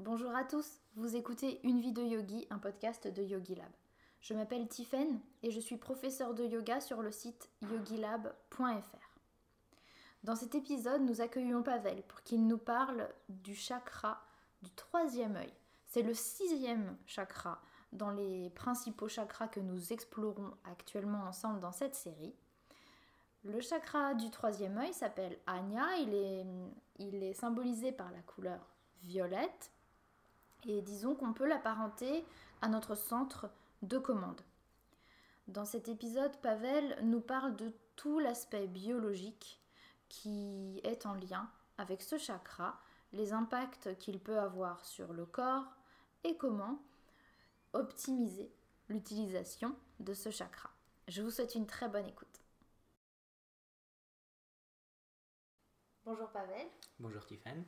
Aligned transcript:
Bonjour 0.00 0.32
à 0.36 0.44
tous, 0.44 0.78
vous 0.94 1.16
écoutez 1.16 1.58
Une 1.64 1.80
vie 1.80 1.90
de 1.90 2.04
yogi, 2.04 2.46
un 2.50 2.58
podcast 2.58 3.08
de 3.08 3.20
Yogi 3.24 3.56
Lab. 3.56 3.72
Je 4.20 4.32
m'appelle 4.32 4.68
Tiffen 4.68 5.18
et 5.42 5.50
je 5.50 5.58
suis 5.58 5.76
professeure 5.76 6.34
de 6.34 6.44
yoga 6.44 6.80
sur 6.80 7.02
le 7.02 7.10
site 7.10 7.50
yogilab.fr. 7.62 9.20
Dans 10.22 10.36
cet 10.36 10.54
épisode, 10.54 11.02
nous 11.02 11.20
accueillons 11.20 11.64
Pavel 11.64 12.04
pour 12.04 12.22
qu'il 12.22 12.46
nous 12.46 12.58
parle 12.58 13.08
du 13.28 13.56
chakra 13.56 14.22
du 14.62 14.70
troisième 14.70 15.34
œil. 15.34 15.52
C'est 15.88 16.02
le 16.02 16.14
sixième 16.14 16.96
chakra 17.04 17.60
dans 17.92 18.12
les 18.12 18.50
principaux 18.50 19.08
chakras 19.08 19.48
que 19.48 19.58
nous 19.58 19.92
explorons 19.92 20.52
actuellement 20.70 21.24
ensemble 21.24 21.58
dans 21.58 21.72
cette 21.72 21.96
série. 21.96 22.36
Le 23.42 23.60
chakra 23.60 24.14
du 24.14 24.30
troisième 24.30 24.78
œil 24.78 24.94
s'appelle 24.94 25.40
Anya, 25.48 25.96
il 25.96 26.14
est, 26.14 26.46
il 27.00 27.24
est 27.24 27.34
symbolisé 27.34 27.90
par 27.90 28.12
la 28.12 28.20
couleur 28.20 28.60
violette 29.02 29.72
et 30.66 30.82
disons 30.82 31.14
qu'on 31.14 31.32
peut 31.32 31.46
l'apparenter 31.46 32.24
à 32.62 32.68
notre 32.68 32.94
centre 32.94 33.50
de 33.82 33.98
commande. 33.98 34.40
Dans 35.46 35.64
cet 35.64 35.88
épisode, 35.88 36.36
Pavel 36.40 36.98
nous 37.02 37.20
parle 37.20 37.56
de 37.56 37.72
tout 37.96 38.18
l'aspect 38.18 38.66
biologique 38.66 39.60
qui 40.08 40.80
est 40.84 41.06
en 41.06 41.14
lien 41.14 41.50
avec 41.78 42.02
ce 42.02 42.18
chakra, 42.18 42.80
les 43.12 43.32
impacts 43.32 43.96
qu'il 43.98 44.20
peut 44.20 44.38
avoir 44.38 44.84
sur 44.84 45.12
le 45.12 45.24
corps 45.24 45.76
et 46.24 46.36
comment 46.36 46.82
optimiser 47.72 48.52
l'utilisation 48.88 49.74
de 50.00 50.14
ce 50.14 50.30
chakra. 50.30 50.70
Je 51.06 51.22
vous 51.22 51.30
souhaite 51.30 51.54
une 51.54 51.66
très 51.66 51.88
bonne 51.88 52.06
écoute. 52.06 52.42
Bonjour 56.04 56.28
Pavel. 56.30 56.66
Bonjour 56.98 57.24
Tiffany. 57.26 57.64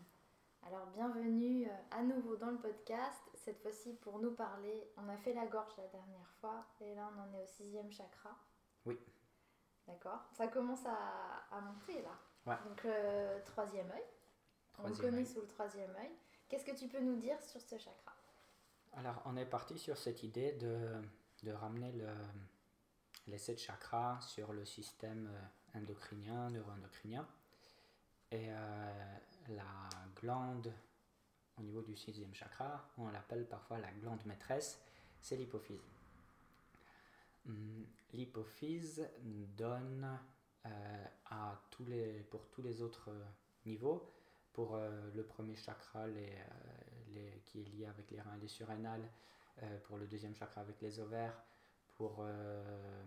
Alors 0.62 0.86
bienvenue 0.94 1.66
euh, 1.66 1.72
à 1.90 2.02
nouveau 2.02 2.36
dans 2.36 2.50
le 2.50 2.58
podcast, 2.58 3.30
cette 3.34 3.60
fois-ci 3.60 3.94
pour 3.94 4.18
nous 4.18 4.32
parler, 4.32 4.92
on 4.96 5.08
a 5.08 5.16
fait 5.16 5.32
la 5.32 5.46
gorge 5.46 5.72
la 5.78 5.88
dernière 5.88 6.30
fois 6.40 6.66
et 6.80 6.94
là 6.94 7.10
on 7.14 7.20
en 7.20 7.38
est 7.38 7.42
au 7.42 7.46
sixième 7.46 7.90
chakra. 7.90 8.36
Oui. 8.84 8.98
D'accord. 9.86 10.20
Ça 10.32 10.48
commence 10.48 10.84
à, 10.86 11.60
monter 11.60 12.02
là. 12.02 12.18
Ouais. 12.46 12.68
Donc 12.68 12.84
le 12.84 13.42
troisième 13.44 13.90
œil. 13.90 14.04
on 14.78 14.92
connaît 14.92 15.24
sous 15.24 15.40
le 15.40 15.46
troisième 15.48 15.94
œil. 15.96 16.10
Qu'est-ce 16.48 16.64
que 16.64 16.76
tu 16.76 16.88
peux 16.88 17.00
nous 17.00 17.16
dire 17.16 17.40
sur 17.42 17.60
ce 17.60 17.78
chakra? 17.78 18.14
Alors 18.92 19.22
on 19.24 19.36
est 19.36 19.46
parti 19.46 19.78
sur 19.78 19.96
cette 19.96 20.22
idée 20.22 20.52
de, 20.52 21.02
de 21.42 21.52
ramener 21.52 21.92
le, 21.92 22.08
les 23.26 23.38
sept 23.38 23.58
chakras 23.58 24.20
sur 24.20 24.52
le 24.52 24.64
système 24.64 25.30
euh, 25.32 25.78
endocrinien, 25.78 26.50
neuroendocrinien. 26.50 27.26
Et 28.30 28.46
euh, 28.50 29.18
la 29.50 29.88
glande 30.20 30.72
au 31.58 31.62
niveau 31.62 31.82
du 31.82 31.96
sixième 31.96 32.34
chakra, 32.34 32.88
on 32.96 33.08
l'appelle 33.08 33.46
parfois 33.46 33.78
la 33.78 33.90
glande 33.92 34.24
maîtresse, 34.24 34.80
c'est 35.20 35.36
l'hypophyse. 35.36 35.84
Hum, 37.46 37.86
l'hypophyse 38.12 39.06
donne 39.56 40.18
euh, 40.66 41.04
à 41.26 41.60
tous 41.70 41.84
les, 41.84 42.22
pour 42.30 42.48
tous 42.48 42.62
les 42.62 42.80
autres 42.80 43.10
niveaux, 43.66 44.10
pour 44.52 44.74
euh, 44.74 45.10
le 45.14 45.22
premier 45.22 45.56
chakra 45.56 46.06
les, 46.06 46.32
les, 47.12 47.42
qui 47.44 47.60
est 47.60 47.64
lié 47.64 47.86
avec 47.86 48.10
les 48.10 48.20
reins 48.20 48.36
et 48.36 48.40
les 48.40 48.48
surrénales, 48.48 49.08
pour 49.84 49.98
le 49.98 50.06
deuxième 50.06 50.34
chakra 50.34 50.62
avec 50.62 50.80
les 50.80 51.00
ovaires, 51.00 51.36
pour, 52.00 52.20
euh, 52.20 53.04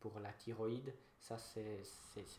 pour 0.00 0.18
la 0.20 0.32
thyroïde. 0.32 0.94
Ça, 1.20 1.36
c'est 1.38 1.82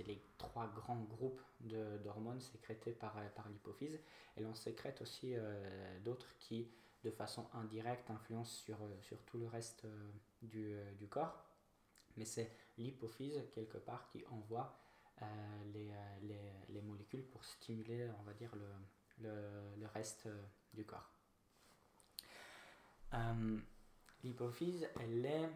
les 0.08 0.22
trois 0.38 0.68
grands 0.68 1.04
groupes 1.04 1.42
d'hormones 1.60 2.40
sécrétés 2.40 2.92
par, 2.92 3.14
par 3.36 3.50
l'hypophyse. 3.50 4.00
Et 4.38 4.42
l'on 4.42 4.54
sécrète 4.54 5.02
aussi 5.02 5.36
euh, 5.36 6.00
d'autres 6.00 6.34
qui, 6.40 6.70
de 7.04 7.12
façon 7.12 7.48
indirecte, 7.54 8.10
influencent 8.10 8.64
sur, 8.64 8.78
sur 9.02 9.22
tout 9.24 9.38
le 9.38 9.48
reste 9.48 9.86
euh, 9.86 10.12
du, 10.42 10.76
du 10.98 11.08
corps. 11.08 11.46
Mais 12.18 12.26
c'est 12.26 12.52
l'hypophyse, 12.78 13.44
quelque 13.54 13.78
part, 13.78 14.08
qui 14.12 14.24
envoie 14.28 14.76
les, 15.74 15.92
les, 16.22 16.54
les, 16.70 16.82
molécules 16.82 17.26
pour 17.26 17.44
stimuler, 17.44 18.10
on 18.20 18.24
va 18.24 18.34
dire, 18.34 18.56
le, 18.56 19.28
le, 19.28 19.76
le 19.78 19.88
reste 19.88 20.30
du 20.74 20.86
corps. 20.86 21.12
L'hypophyse, 24.24 24.88
elle 25.00 25.26
est, 25.26 25.50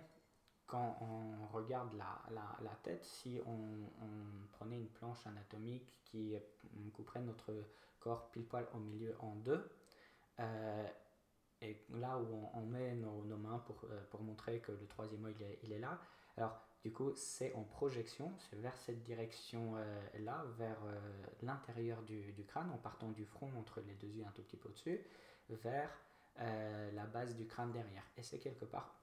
quand 0.74 0.98
on 1.02 1.56
regarde 1.56 1.94
la, 1.94 2.20
la, 2.34 2.58
la 2.64 2.76
tête, 2.82 3.04
si 3.04 3.40
on, 3.46 3.52
on, 4.02 4.48
prenait 4.54 4.78
une 4.78 4.88
planche 4.88 5.28
anatomique 5.28 5.88
qui 6.04 6.36
couperait 6.94 7.22
notre 7.22 7.54
corps 8.00 8.32
pile 8.32 8.46
poil 8.46 8.66
au 8.74 8.80
milieu 8.80 9.16
en 9.20 9.36
deux, 9.36 9.70
euh, 10.40 10.88
et 11.62 11.78
là 11.92 12.18
où 12.18 12.50
on, 12.56 12.62
met 12.62 12.96
nos, 12.96 13.22
mains 13.38 13.60
pour, 13.60 13.86
euh, 13.92 14.04
pour, 14.10 14.24
montrer 14.24 14.62
que 14.62 14.72
le 14.72 14.88
troisième 14.88 15.24
œil 15.26 15.36
il 15.62 15.72
est, 15.74 15.80
là, 15.80 16.00
alors 16.38 16.60
du 16.82 16.92
coup 16.92 17.14
c'est 17.16 17.54
en 17.54 17.64
projection, 17.64 18.34
c'est 18.50 18.60
vers 18.60 18.76
cette 18.78 19.04
direction-là, 19.04 20.44
euh, 20.44 20.52
vers 20.58 20.80
l'intérieur 21.44 22.02
du, 22.02 22.32
du, 22.32 22.46
crâne, 22.46 22.72
en 22.72 22.80
partant 22.80 23.10
du 23.10 23.26
front 23.26 23.52
entre 23.60 23.80
les 23.82 23.94
deux 23.94 24.08
yeux 24.08 24.26
un 24.28 24.32
tout 24.32 24.42
petit 24.42 24.58
peu 24.58 24.70
au-dessus, 24.70 25.00
vers 25.50 25.92
euh, 26.40 26.92
la 26.94 27.06
base 27.06 27.36
du 27.36 27.46
crâne 27.46 27.72
derrière. 27.72 28.04
Et 28.18 28.24
c'est 28.24 28.40
quelque 28.40 28.66
part, 28.66 28.96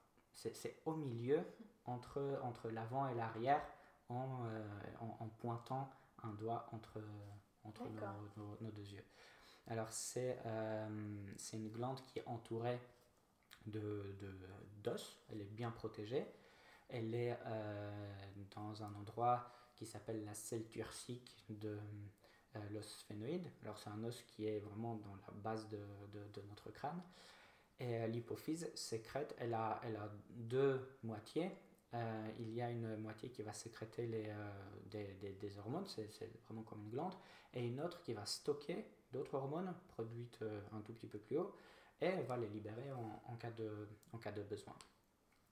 c'est 0.52 0.80
au 0.86 0.94
milieu, 0.94 1.42
entre, 1.84 2.40
entre 2.42 2.70
l'avant 2.70 3.08
et 3.08 3.14
l'arrière, 3.14 3.62
en, 4.08 4.44
euh, 4.46 4.64
en, 5.00 5.28
pointant 5.28 5.90
un 6.22 6.32
doigt 6.34 6.68
entre, 6.72 7.00
entre 7.64 7.84
nos, 7.88 8.56
nos, 8.60 8.70
deux 8.70 8.92
yeux. 8.92 9.04
Alors 9.66 9.92
c'est 9.92 10.38
euh, 10.46 11.34
une 11.52 11.68
glande 11.68 12.00
qui 12.02 12.18
est 12.18 12.26
entourée 12.26 12.80
de 13.66 14.16
d'os, 14.82 15.18
elle 15.30 15.42
est 15.42 15.52
bien 15.52 15.70
protégée. 15.70 16.26
Elle 16.88 17.14
est 17.14 17.38
dans 18.56 18.82
un 18.82 18.92
endroit 18.94 19.52
qui 19.76 19.86
s'appelle 19.86 20.24
la 20.24 20.34
selle 20.34 20.66
turcique 20.66 21.44
de, 21.48 21.78
euh, 22.56 22.58
l'os 22.70 22.98
sphénoïde. 22.98 23.46
Alors 23.62 23.78
c'est 23.78 23.90
un 23.90 24.02
os 24.02 24.22
qui 24.22 24.44
est 24.46 24.58
vraiment 24.58 24.96
dans 24.96 25.14
la 25.14 25.32
base 25.34 25.68
de, 25.68 25.78
de, 26.12 26.42
notre 26.48 26.70
crâne. 26.70 27.00
Et 27.80 27.96
euh, 27.96 28.06
l'hypophyse 28.06 28.70
sécrète, 28.74 29.34
elle 29.38 29.54
a, 29.54 29.80
elle 29.84 29.96
a 29.96 30.10
deux 30.28 30.80
moitiés. 31.02 31.50
Euh, 31.94 32.28
il 32.38 32.54
y 32.54 32.60
a 32.60 32.70
une 32.70 32.96
moitié 32.98 33.30
qui 33.30 33.42
va 33.42 33.52
sécréter 33.52 34.06
les, 34.06 34.32
des, 35.32 35.58
hormones, 35.58 35.86
c'est 35.86 36.08
vraiment 36.44 36.62
comme 36.62 36.82
une 36.82 36.90
glande, 36.90 37.14
et 37.52 37.66
une 37.66 37.80
autre 37.80 38.00
qui 38.02 38.12
va 38.12 38.24
stocker 38.26 38.84
d'autres 39.12 39.34
hormones 39.34 39.74
produites 39.88 40.38
un 40.72 40.80
tout 40.82 40.92
petit 40.92 41.08
peu 41.08 41.18
plus 41.18 41.38
haut, 41.38 41.52
et 42.00 42.06
elle 42.06 42.24
va 42.26 42.36
les 42.36 42.48
libérer 42.48 42.92
en, 42.92 43.34
cas, 43.36 43.50
de, 43.50 44.42
besoin. 44.42 44.76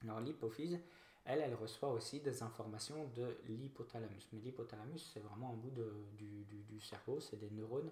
Alors 0.05 0.21
l'hypophyse, 0.21 0.79
elle, 1.25 1.41
elle 1.41 1.55
reçoit 1.57 1.91
aussi 1.91 2.21
des 2.21 2.41
informations 2.45 3.09
de 3.17 3.37
l'hypothalamus. 3.49 4.29
Mais 4.33 4.39
l'hypothalamus, 4.39 5.11
c'est 5.13 5.21
vraiment 5.21 5.51
un 5.51 5.57
bout 5.57 5.73
du, 6.17 6.81
cerveau, 6.81 7.19
c'est 7.19 7.39
des 7.39 7.51
neurones 7.51 7.91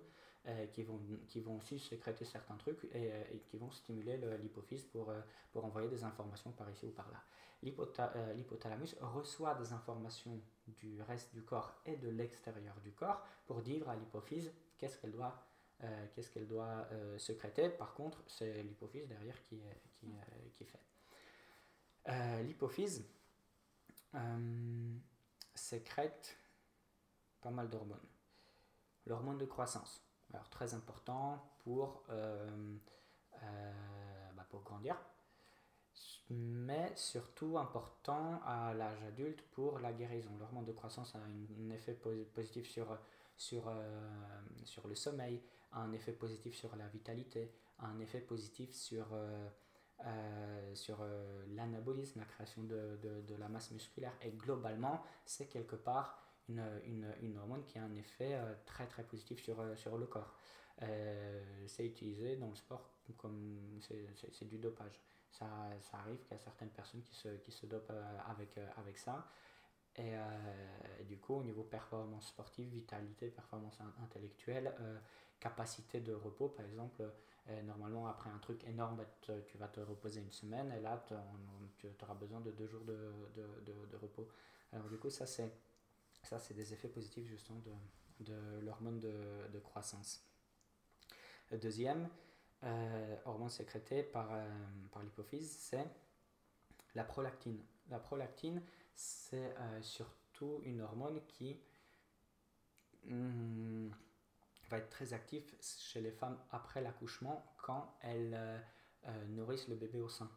euh, 0.48 0.66
qui, 0.68 0.84
vont, 0.84 1.00
qui 1.26 1.40
vont 1.40 1.56
aussi 1.56 1.76
sécréter 1.76 2.24
certains 2.24 2.54
trucs 2.54 2.84
et, 2.92 3.10
euh, 3.12 3.22
et 3.32 3.38
qui 3.40 3.56
vont 3.56 3.68
stimuler 3.72 4.16
l'hypophyse 4.40 4.84
pour, 4.84 5.10
euh, 5.10 5.20
pour 5.50 5.64
envoyer 5.64 5.88
des 5.88 6.04
informations 6.04 6.52
par 6.52 6.70
ici 6.70 6.86
ou 6.86 6.92
par 6.92 7.10
là. 7.10 7.20
L'hypothalamus 7.62 8.94
reçoit 9.00 9.56
des 9.56 9.72
informations 9.72 10.40
du 10.68 11.02
reste 11.02 11.34
du 11.34 11.42
corps 11.42 11.74
et 11.84 11.96
de 11.96 12.08
l'extérieur 12.10 12.78
du 12.80 12.92
corps 12.92 13.26
pour 13.46 13.60
dire 13.60 13.88
à 13.88 13.96
l'hypophyse 13.96 14.52
qu'est-ce 14.78 14.98
qu'elle 14.98 15.10
doit 15.10 15.42
qu'est-ce 16.14 16.30
qu'elle 16.30 16.46
doit 16.46 16.86
sécréter. 17.18 17.68
Par 17.70 17.92
contre, 17.94 18.22
c'est 18.28 18.62
l'hypophyse 18.62 19.08
derrière 19.08 19.42
qui, 19.42 19.60
qui, 19.94 20.06
qui 20.54 20.64
fait. 20.64 22.42
L'hypophyse 22.44 23.04
sécrète 25.54 26.38
pas 27.40 27.50
mal 27.50 27.68
d'hormones. 27.68 27.98
L'hormone 29.06 29.38
de 29.38 29.46
croissance, 29.46 30.05
alors 30.32 30.48
très 30.50 30.74
important 30.74 31.42
pour, 31.64 32.02
euh, 32.10 32.76
bah, 34.34 34.46
pour 34.50 34.62
grandir, 34.62 34.96
mais 36.30 36.92
surtout 36.96 37.58
important 37.58 38.40
à 38.44 38.74
l'âge 38.74 39.02
adulte 39.04 39.42
pour 39.52 39.78
la 39.78 39.92
guérison. 39.92 40.30
L'hormone 40.38 40.64
de 40.64 40.72
croissance 40.72 41.14
a 41.14 41.18
un, 41.18 41.70
effet 41.70 41.94
positif 42.34 42.68
sur, 42.68 42.98
sur, 43.36 43.72
sur 44.64 44.88
le 44.88 44.94
sommeil, 44.94 45.42
un 45.72 45.92
effet 45.92 46.12
positif 46.12 46.56
sur 46.56 46.74
la 46.76 46.88
vitalité, 46.88 47.52
un 47.78 47.98
effet 48.00 48.20
positif 48.20 48.72
sur 48.72 49.06
euh, 50.04 50.74
sur 50.74 50.98
euh, 51.00 51.42
l'anabolisme, 51.54 52.20
la 52.20 52.26
création 52.26 52.62
de, 52.62 52.98
de, 53.02 53.22
de, 53.22 53.34
la 53.36 53.48
masse 53.48 53.70
musculaire. 53.70 54.12
Et 54.20 54.30
globalement, 54.30 55.02
c'est 55.24 55.46
quelque 55.46 55.74
part 55.74 56.22
une, 56.48 56.64
une, 57.22 57.38
hormone 57.38 57.64
qui 57.64 57.78
a 57.78 57.84
un 57.84 57.94
effet 57.96 58.34
euh, 58.34 58.54
très 58.64 58.86
très 58.86 59.02
positif 59.02 59.42
sur, 59.42 59.56
sur 59.76 59.98
le 59.98 60.06
corps. 60.06 60.34
c'est 61.66 61.86
utilisé 61.86 62.36
dans 62.36 62.48
le 62.48 62.54
sport 62.54 62.90
comme 63.16 63.80
c'est 63.80 64.48
du 64.48 64.58
dopage. 64.58 65.00
Ça, 65.30 65.46
ça 65.80 65.98
arrive 65.98 66.18
qu'il 66.22 66.32
y 66.32 66.34
a 66.34 66.38
certaines 66.38 66.70
personnes 66.70 67.02
qui 67.02 67.14
se, 67.14 67.28
qui 67.36 67.52
se 67.52 67.66
dopent 67.66 67.92
avec, 68.28 68.58
avec 68.76 68.98
ça. 68.98 69.28
Et, 69.96 70.12
et, 71.00 71.04
du 71.04 71.18
coup, 71.18 71.34
au 71.34 71.42
niveau 71.42 71.62
performance 71.62 72.28
sportive, 72.28 72.68
vitalité, 72.68 73.28
performance 73.28 73.78
intellectuelle, 74.02 74.74
capacité 75.40 76.00
de 76.00 76.14
repos. 76.14 76.48
Par 76.48 76.66
exemple, 76.66 77.02
normalement, 77.64 78.06
après 78.06 78.30
un 78.30 78.38
truc 78.38 78.64
énorme, 78.64 78.96
bah, 78.96 79.32
tu 79.46 79.58
vas 79.58 79.68
te 79.68 79.80
reposer 79.80 80.20
une 80.20 80.32
semaine 80.32 80.72
et 80.72 80.80
là, 80.80 81.02
tu 81.78 81.88
auras 82.02 82.14
besoin 82.14 82.40
de 82.40 82.50
deux 82.50 82.66
jours 82.66 82.84
de, 82.84 83.12
de, 83.34 83.86
de, 83.90 83.96
repos. 83.96 84.28
Alors, 84.72 84.88
du 84.88 84.98
coup, 84.98 85.10
ça, 85.10 85.26
c'est, 85.26 85.50
ça, 86.26 86.40
c'est 86.40 86.54
des 86.54 86.72
effets 86.72 86.88
positifs 86.88 87.26
justement 87.26 87.60
de, 87.60 87.72
de 88.24 88.60
l'hormone 88.60 88.98
de, 88.98 89.58
croissance. 89.60 90.24
Le 91.50 91.58
deuxième 91.58 92.08
euh, 92.64 93.16
hormone 93.24 93.48
sécrétée 93.48 94.02
par, 94.02 94.32
euh, 94.32 94.48
par 94.90 95.02
l'hypophyse, 95.02 95.56
c'est 95.56 95.86
la 96.94 97.04
prolactine. 97.04 97.62
La 97.88 98.00
prolactine, 98.00 98.60
c'est 98.94 99.54
euh, 99.56 99.82
surtout 99.82 100.60
une 100.64 100.80
hormone 100.80 101.20
qui 101.28 101.60
hmm, 103.04 103.88
va 104.68 104.78
être 104.78 104.90
très 104.90 105.12
active 105.12 105.44
chez 105.60 106.00
les 106.00 106.10
femmes 106.10 106.38
après 106.50 106.80
l'accouchement 106.80 107.54
quand 107.62 107.96
elles 108.00 108.36
nourrissent 109.28 109.68
le 109.68 109.76
bébé 109.76 110.00
au 110.00 110.08
sein. 110.08 110.28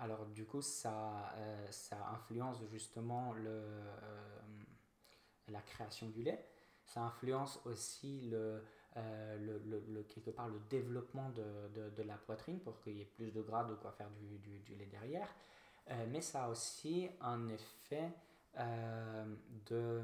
Alors 0.00 0.26
du 0.26 0.44
coup, 0.44 0.62
ça, 0.62 1.34
ça 1.70 1.96
influence 2.14 2.58
justement 2.70 3.32
le, 3.34 3.62
la 5.48 5.60
création 5.60 6.08
du 6.08 6.22
lait. 6.22 6.44
Ça 6.84 7.00
influence 7.02 7.60
aussi 7.64 8.20
le, 8.30 8.62
euh, 8.96 10.02
quelque 10.08 10.30
part 10.30 10.48
le 10.48 10.60
développement 10.70 11.30
de, 11.30 11.90
de, 11.90 12.02
la 12.02 12.16
poitrine 12.16 12.60
pour 12.60 12.80
qu'il 12.80 12.96
y 12.96 13.02
ait 13.02 13.04
plus 13.16 13.32
de 13.32 13.42
gras, 13.42 13.64
de 13.64 13.74
quoi 13.74 13.92
faire 13.92 14.10
du, 14.10 14.38
du, 14.38 14.74
lait 14.74 14.86
derrière. 14.86 15.28
Euh, 15.90 16.06
mais 16.08 16.20
ça 16.20 16.44
a 16.44 16.48
aussi 16.48 17.08
un 17.20 17.48
effet 17.48 18.10
euh, 18.58 19.36
de 19.66 20.02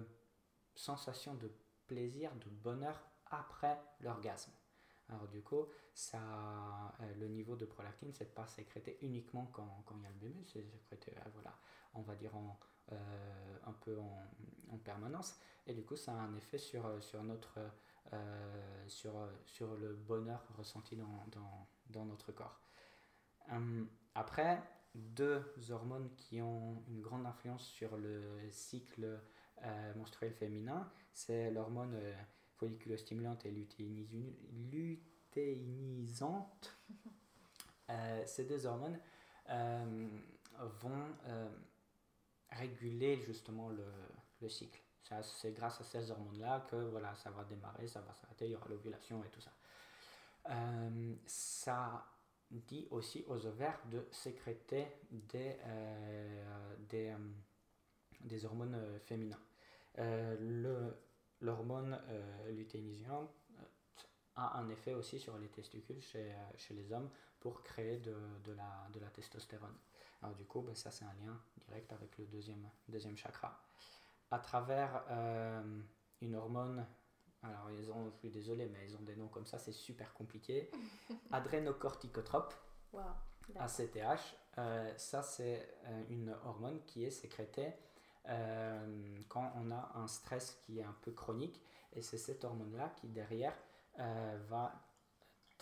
sensation 0.75 1.35
de 1.35 1.51
plaisir, 1.87 2.33
de 2.35 2.51
bonheur 2.51 3.01
après 3.31 3.79
l'orgasme. 4.01 4.53
Alors 5.09 5.29
du 5.29 5.43
coup, 5.43 5.67
ça, 5.95 6.95
le 7.19 7.29
niveau 7.29 7.57
de 7.57 7.67
prolactine, 7.67 8.13
c'est 8.15 8.35
pas 8.35 8.47
sécrété 8.47 8.99
uniquement 9.03 9.51
quand, 9.53 9.83
quand 9.85 9.97
il 9.97 10.03
y 10.03 10.07
a 10.07 10.11
le 10.11 10.15
bébé, 10.17 10.43
c'est 10.47 10.65
sécrété, 10.65 11.15
voilà, 11.35 11.55
on 11.95 12.03
va 12.03 12.15
dire 12.15 12.35
en, 12.35 12.59
un 12.91 13.73
peu 13.73 13.99
en, 13.99 14.31
en, 14.71 14.79
permanence. 14.79 15.39
Et 15.67 15.75
du 15.75 15.85
coup, 15.85 15.97
ça 15.97 16.13
a 16.13 16.17
un 16.17 16.35
effet 16.35 16.57
sur, 16.57 17.03
sur 17.03 17.23
notre 17.23 17.59
euh, 18.13 18.89
sur, 18.89 19.13
sur 19.47 19.75
le 19.77 19.95
bonheur 19.95 20.45
ressenti 20.59 20.97
dans, 20.97 21.25
dans, 21.29 21.67
dans 21.89 22.05
notre 22.05 22.31
corps. 22.33 22.61
Hum, 23.51 23.89
après, 24.15 24.63
deux 24.95 25.43
hormones 25.71 26.11
qui 26.17 26.43
ont 26.43 26.83
une 26.89 27.01
grande 27.01 27.25
influence 27.25 27.65
sur 27.65 27.97
le 27.97 28.39
cycle 28.51 29.19
euh, 29.63 29.95
menstruel 29.95 30.35
féminin, 30.35 30.91
c'est 31.15 31.51
l'hormone 31.53 31.95
euh, 31.95 32.15
folliculostimulante 32.63 33.45
et 33.47 33.51
lutéinisante. 34.71 36.77
ces 38.27 38.45
deux 38.45 38.67
hormones 38.67 38.99
vont 40.81 41.07
réguler 42.51 43.21
justement 43.21 43.69
le, 43.69 43.85
le 44.41 44.49
cycle 44.49 44.83
c'est 45.23 45.53
grâce 45.53 45.81
à 45.81 45.85
ces 45.85 46.11
hormones-là 46.11 46.67
que 46.71 46.77
voilà, 46.77 47.15
ça 47.17 47.31
va 47.31 47.45
démarrer, 47.45 47.87
ça 47.87 48.01
va 48.01 48.15
s'arrêter, 48.15 48.47
il 48.47 48.53
y 48.53 48.57
aura 48.57 48.69
l'ovulation 48.69 49.23
et 49.25 49.29
tout 49.29 49.41
ça. 49.41 49.53
Euh, 50.51 51.15
ça 51.27 52.07
dit 52.51 52.87
aussi 52.91 53.25
aux 53.29 53.47
ovaires 53.47 53.81
de 53.91 54.07
sécréter 54.11 54.87
des, 55.11 55.57
euh, 55.65 56.77
des, 56.89 57.11
euh, 57.11 57.19
des, 58.21 58.45
hormones 58.45 58.79
féminins. 59.05 59.41
L'hormone 61.43 62.01
lutéinisante 62.49 63.31
a 64.35 64.59
un 64.59 64.69
effet 64.71 64.95
aussi 64.95 65.19
sur 65.19 65.37
les 65.37 65.49
testicules 65.49 66.01
chez, 66.01 66.35
chez 66.57 66.73
les 66.73 66.93
hommes 66.93 67.11
pour 67.41 67.63
créer 67.63 67.99
de, 67.99 68.17
de, 68.45 68.53
la, 68.53 68.89
de 68.95 69.01
la 69.01 69.09
testostérone. 69.09 69.77
Alors 70.23 70.35
du 70.35 70.47
coup, 70.47 70.63
ben, 70.63 70.75
ça 70.75 70.91
c'est 70.91 71.05
un 71.05 71.15
lien 71.15 71.39
direct 71.67 71.93
avec 71.93 72.17
le 72.17 72.27
deuxième, 72.27 72.71
deuxième 72.89 73.17
chakra 73.17 73.61
à 74.33 74.39
travers 74.39 75.05
euh, 75.11 75.81
une 76.21 76.35
hormone. 76.35 76.85
Alors, 77.43 77.71
ils 77.71 77.91
ont, 77.91 78.11
je 78.11 78.17
suis 78.17 78.31
désolé, 78.31 78.67
mais 78.67 78.87
ils 78.89 78.97
ont 78.97 79.03
des 79.03 79.15
noms 79.15 79.29
comme 79.29 79.47
ça, 79.47 79.59
c'est 79.59 79.73
super 79.73 80.13
compliqué. 80.15 80.71
Adrénocorticotrope, 81.33 82.55
ACTH. 83.57 84.37
Euh, 84.59 84.93
ça, 84.97 85.23
c'est 85.23 85.77
euh, 85.87 86.05
une 86.09 86.35
hormone 86.45 86.81
qui 86.87 87.05
est 87.05 87.11
sécrétée 87.11 87.73
quand 89.29 89.53
on 89.57 89.71
a 89.71 89.93
un 89.97 90.07
stress 90.07 90.59
qui 90.65 90.79
est 90.79 90.85
un 90.85 90.97
peu 91.03 91.13
chronique. 91.13 91.61
Et 91.95 92.03
c'est 92.03 92.19
cette 92.19 92.45
hormone-là 92.45 92.93
qui, 92.97 93.09
derrière, 93.09 93.55
va 93.97 94.73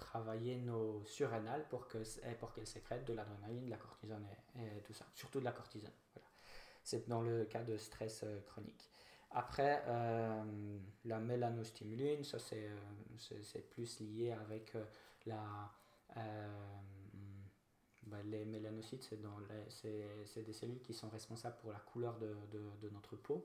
travailler 0.00 0.56
nos 0.56 1.04
surrénales 1.04 1.66
pour 1.68 1.86
qu'elle 1.88 2.06
pour 2.38 2.52
qu'elle 2.52 2.66
sécrète 2.66 3.04
de 3.06 3.12
l'adrénaline, 3.12 3.66
de 3.66 3.70
la 3.70 3.76
cortisone 3.76 4.26
et, 4.56 4.80
tout 4.82 4.94
ça. 4.94 5.04
Surtout 5.14 5.40
de 5.40 5.44
la 5.44 5.52
cortisone. 5.52 5.92
C'est 6.82 7.08
dans 7.08 7.22
le 7.22 7.44
cas 7.44 7.62
de 7.62 7.76
stress 7.76 8.22
euh, 8.24 8.40
chronique. 8.40 8.90
Après, 9.32 9.84
euh, 9.86 10.42
la 11.04 11.20
mélanostimuline, 11.20 12.24
ça 12.24 12.38
c'est 12.38 12.68
euh, 12.68 13.60
plus 13.70 14.00
lié 14.00 14.32
avec 14.32 14.72
la, 15.26 15.70
bah, 18.10 18.18
les 18.24 18.44
mélanocytes, 18.44 19.02
c'est 19.68 20.42
des 20.42 20.52
cellules 20.52 20.80
qui 20.80 20.92
sont 20.92 21.08
responsables 21.08 21.56
pour 21.58 21.72
la 21.72 21.78
couleur 21.78 22.18
de, 22.18 22.88
notre 22.90 23.16
peau. 23.16 23.44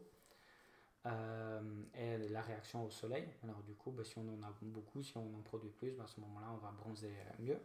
et 1.05 2.17
la 2.29 2.41
réaction 2.41 2.85
au 2.85 2.89
soleil. 2.89 3.27
Alors 3.43 3.61
du 3.63 3.73
coup, 3.75 3.91
bah, 3.91 4.03
si 4.03 4.17
on 4.17 4.27
en 4.27 4.43
a 4.43 4.53
beaucoup, 4.61 5.03
si 5.03 5.17
on 5.17 5.35
en 5.35 5.41
produit 5.41 5.69
plus, 5.69 5.91
bah, 5.91 6.03
à 6.03 6.07
ce 6.07 6.19
moment-là, 6.21 6.47
on 6.53 6.57
va 6.57 6.71
bronzer 6.71 7.13
mieux. 7.39 7.59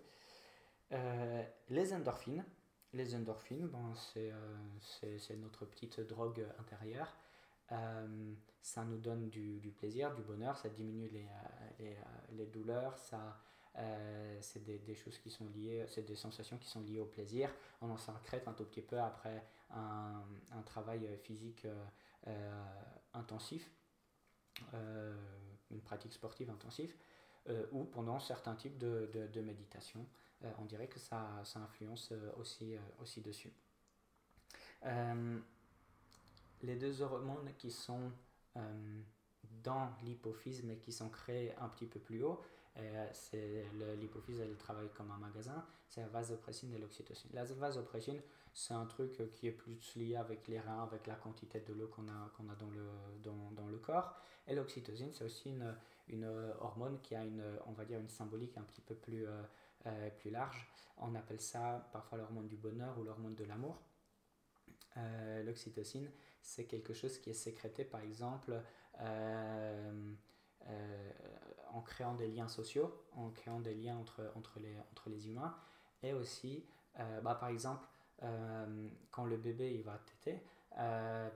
les 1.68 1.92
endorphines, 1.92 2.44
les 2.92 3.14
endorphines, 3.14 3.68
bon, 3.68 3.92
euh, 4.16 4.32
c'est 4.80 5.36
notre 5.36 5.64
petite 5.64 6.00
drogue 6.00 6.44
intérieure. 6.58 7.14
Euh, 7.72 8.34
ça 8.62 8.84
nous 8.84 8.98
donne 8.98 9.28
du, 9.28 9.72
plaisir, 9.78 10.14
du 10.14 10.22
bonheur, 10.22 10.58
ça 10.58 10.68
diminue 10.68 11.08
les, 11.08 11.20
euh, 11.20 11.70
les, 11.78 11.96
les 12.36 12.46
douleurs, 12.46 12.98
ça, 12.98 13.38
c'est 14.40 14.62
des, 14.64 14.94
choses 14.94 15.18
qui 15.18 15.30
sont 15.30 15.48
liées, 15.48 15.84
c'est 15.88 16.02
des 16.02 16.16
sensations 16.16 16.58
qui 16.58 16.68
sont 16.68 16.80
liées 16.80 17.00
au 17.00 17.06
plaisir. 17.06 17.50
On 17.80 17.90
en 17.90 17.96
sécrète 17.96 18.46
un 18.48 18.52
tout 18.52 18.64
petit 18.64 18.82
peu 18.82 18.98
après 18.98 19.44
un, 19.70 20.22
un 20.52 20.62
travail 20.62 21.08
physique 21.22 21.66
intensif, 23.14 23.70
une 24.72 25.80
pratique 25.82 26.12
sportive 26.12 26.50
intensive, 26.50 26.94
ou 27.72 27.84
pendant 27.84 28.18
certains 28.18 28.54
types 28.54 28.78
de, 28.78 29.08
de, 29.12 29.26
de 29.28 29.40
méditation. 29.40 30.06
Euh, 30.44 30.50
on 30.58 30.64
dirait 30.64 30.86
que 30.86 30.98
ça, 30.98 31.40
ça 31.44 31.60
influence 31.60 32.10
euh, 32.12 32.30
aussi, 32.38 32.74
euh, 32.74 32.78
aussi 33.00 33.20
dessus. 33.20 33.52
les 36.62 36.76
deux 36.76 37.02
hormones 37.02 37.52
qui 37.58 37.70
sont 37.70 38.10
dans 39.62 39.90
l'hypophyse 40.02 40.62
mais 40.64 40.76
qui 40.76 40.92
sont 40.92 41.08
créées 41.08 41.54
un 41.56 41.68
petit 41.68 41.86
peu 41.86 42.00
plus 42.00 42.22
haut, 42.22 42.40
c'est 43.12 43.64
l'hypophyse 43.98 44.40
elle 44.40 44.56
travaille 44.56 44.88
comme 44.90 45.10
un 45.10 45.18
magasin, 45.18 45.64
c'est 45.88 46.00
la 46.00 46.08
vasopressine 46.08 46.72
et 46.74 46.78
l'oxytocine. 46.78 47.30
La 47.32 47.44
vasopressine, 47.44 48.20
c'est 48.52 48.74
un 48.74 48.86
truc 48.86 49.32
qui 49.34 49.46
est 49.46 49.52
plus 49.52 49.96
lié 49.96 50.16
avec 50.16 50.48
les 50.48 50.60
reins, 50.60 50.82
avec 50.82 51.06
la 51.06 51.14
quantité 51.14 51.60
de 51.60 51.72
l'eau 51.72 51.88
qu'on 51.88 52.08
a, 52.08 52.30
qu'on 52.36 52.48
a 52.48 52.54
dans, 52.54 52.70
le, 52.70 52.86
dans, 53.22 53.50
dans 53.52 53.68
le 53.68 53.78
corps. 53.78 54.14
Et 54.46 54.54
l'oxytocine, 54.54 55.12
c'est 55.12 55.24
aussi 55.24 55.50
une, 55.50 55.74
une, 56.08 56.26
hormone 56.60 56.98
qui 57.02 57.14
a 57.14 57.24
une, 57.24 57.44
on 57.66 57.72
va 57.72 57.84
dire, 57.84 58.00
une 58.00 58.08
symbolique 58.08 58.56
un 58.56 58.62
petit 58.62 58.80
peu 58.80 58.94
plus, 58.94 59.26
euh, 59.86 60.10
plus 60.18 60.30
large. 60.30 60.68
On 60.98 61.14
appelle 61.14 61.40
ça 61.40 61.88
parfois 61.92 62.18
l'hormone 62.18 62.46
du 62.46 62.56
bonheur 62.56 62.98
ou 62.98 63.04
l'hormone 63.04 63.34
de 63.34 63.44
l'amour. 63.44 63.80
Euh, 64.96 65.42
l'oxytocine, 65.42 66.10
c'est 66.42 66.64
quelque 66.64 66.92
chose 66.92 67.18
qui 67.18 67.30
est 67.30 67.34
sécrété 67.34 67.84
par 67.84 68.00
exemple 68.00 68.60
euh, 69.00 70.12
en 71.80 71.82
créant 71.82 72.14
des 72.14 72.28
liens 72.28 72.48
sociaux, 72.48 72.92
en 73.16 73.30
créant 73.30 73.60
des 73.60 73.74
liens 73.74 73.96
entre, 73.96 74.20
entre, 74.36 74.60
les, 74.60 74.76
entre 74.92 75.08
les 75.08 75.28
humains, 75.28 75.56
et 76.02 76.12
aussi, 76.12 76.64
bah, 77.22 77.34
par 77.34 77.48
exemple, 77.48 77.86
quand 79.10 79.24
le 79.24 79.36
bébé 79.36 79.72
il 79.74 79.82
va 79.82 79.98
téter, 79.98 80.40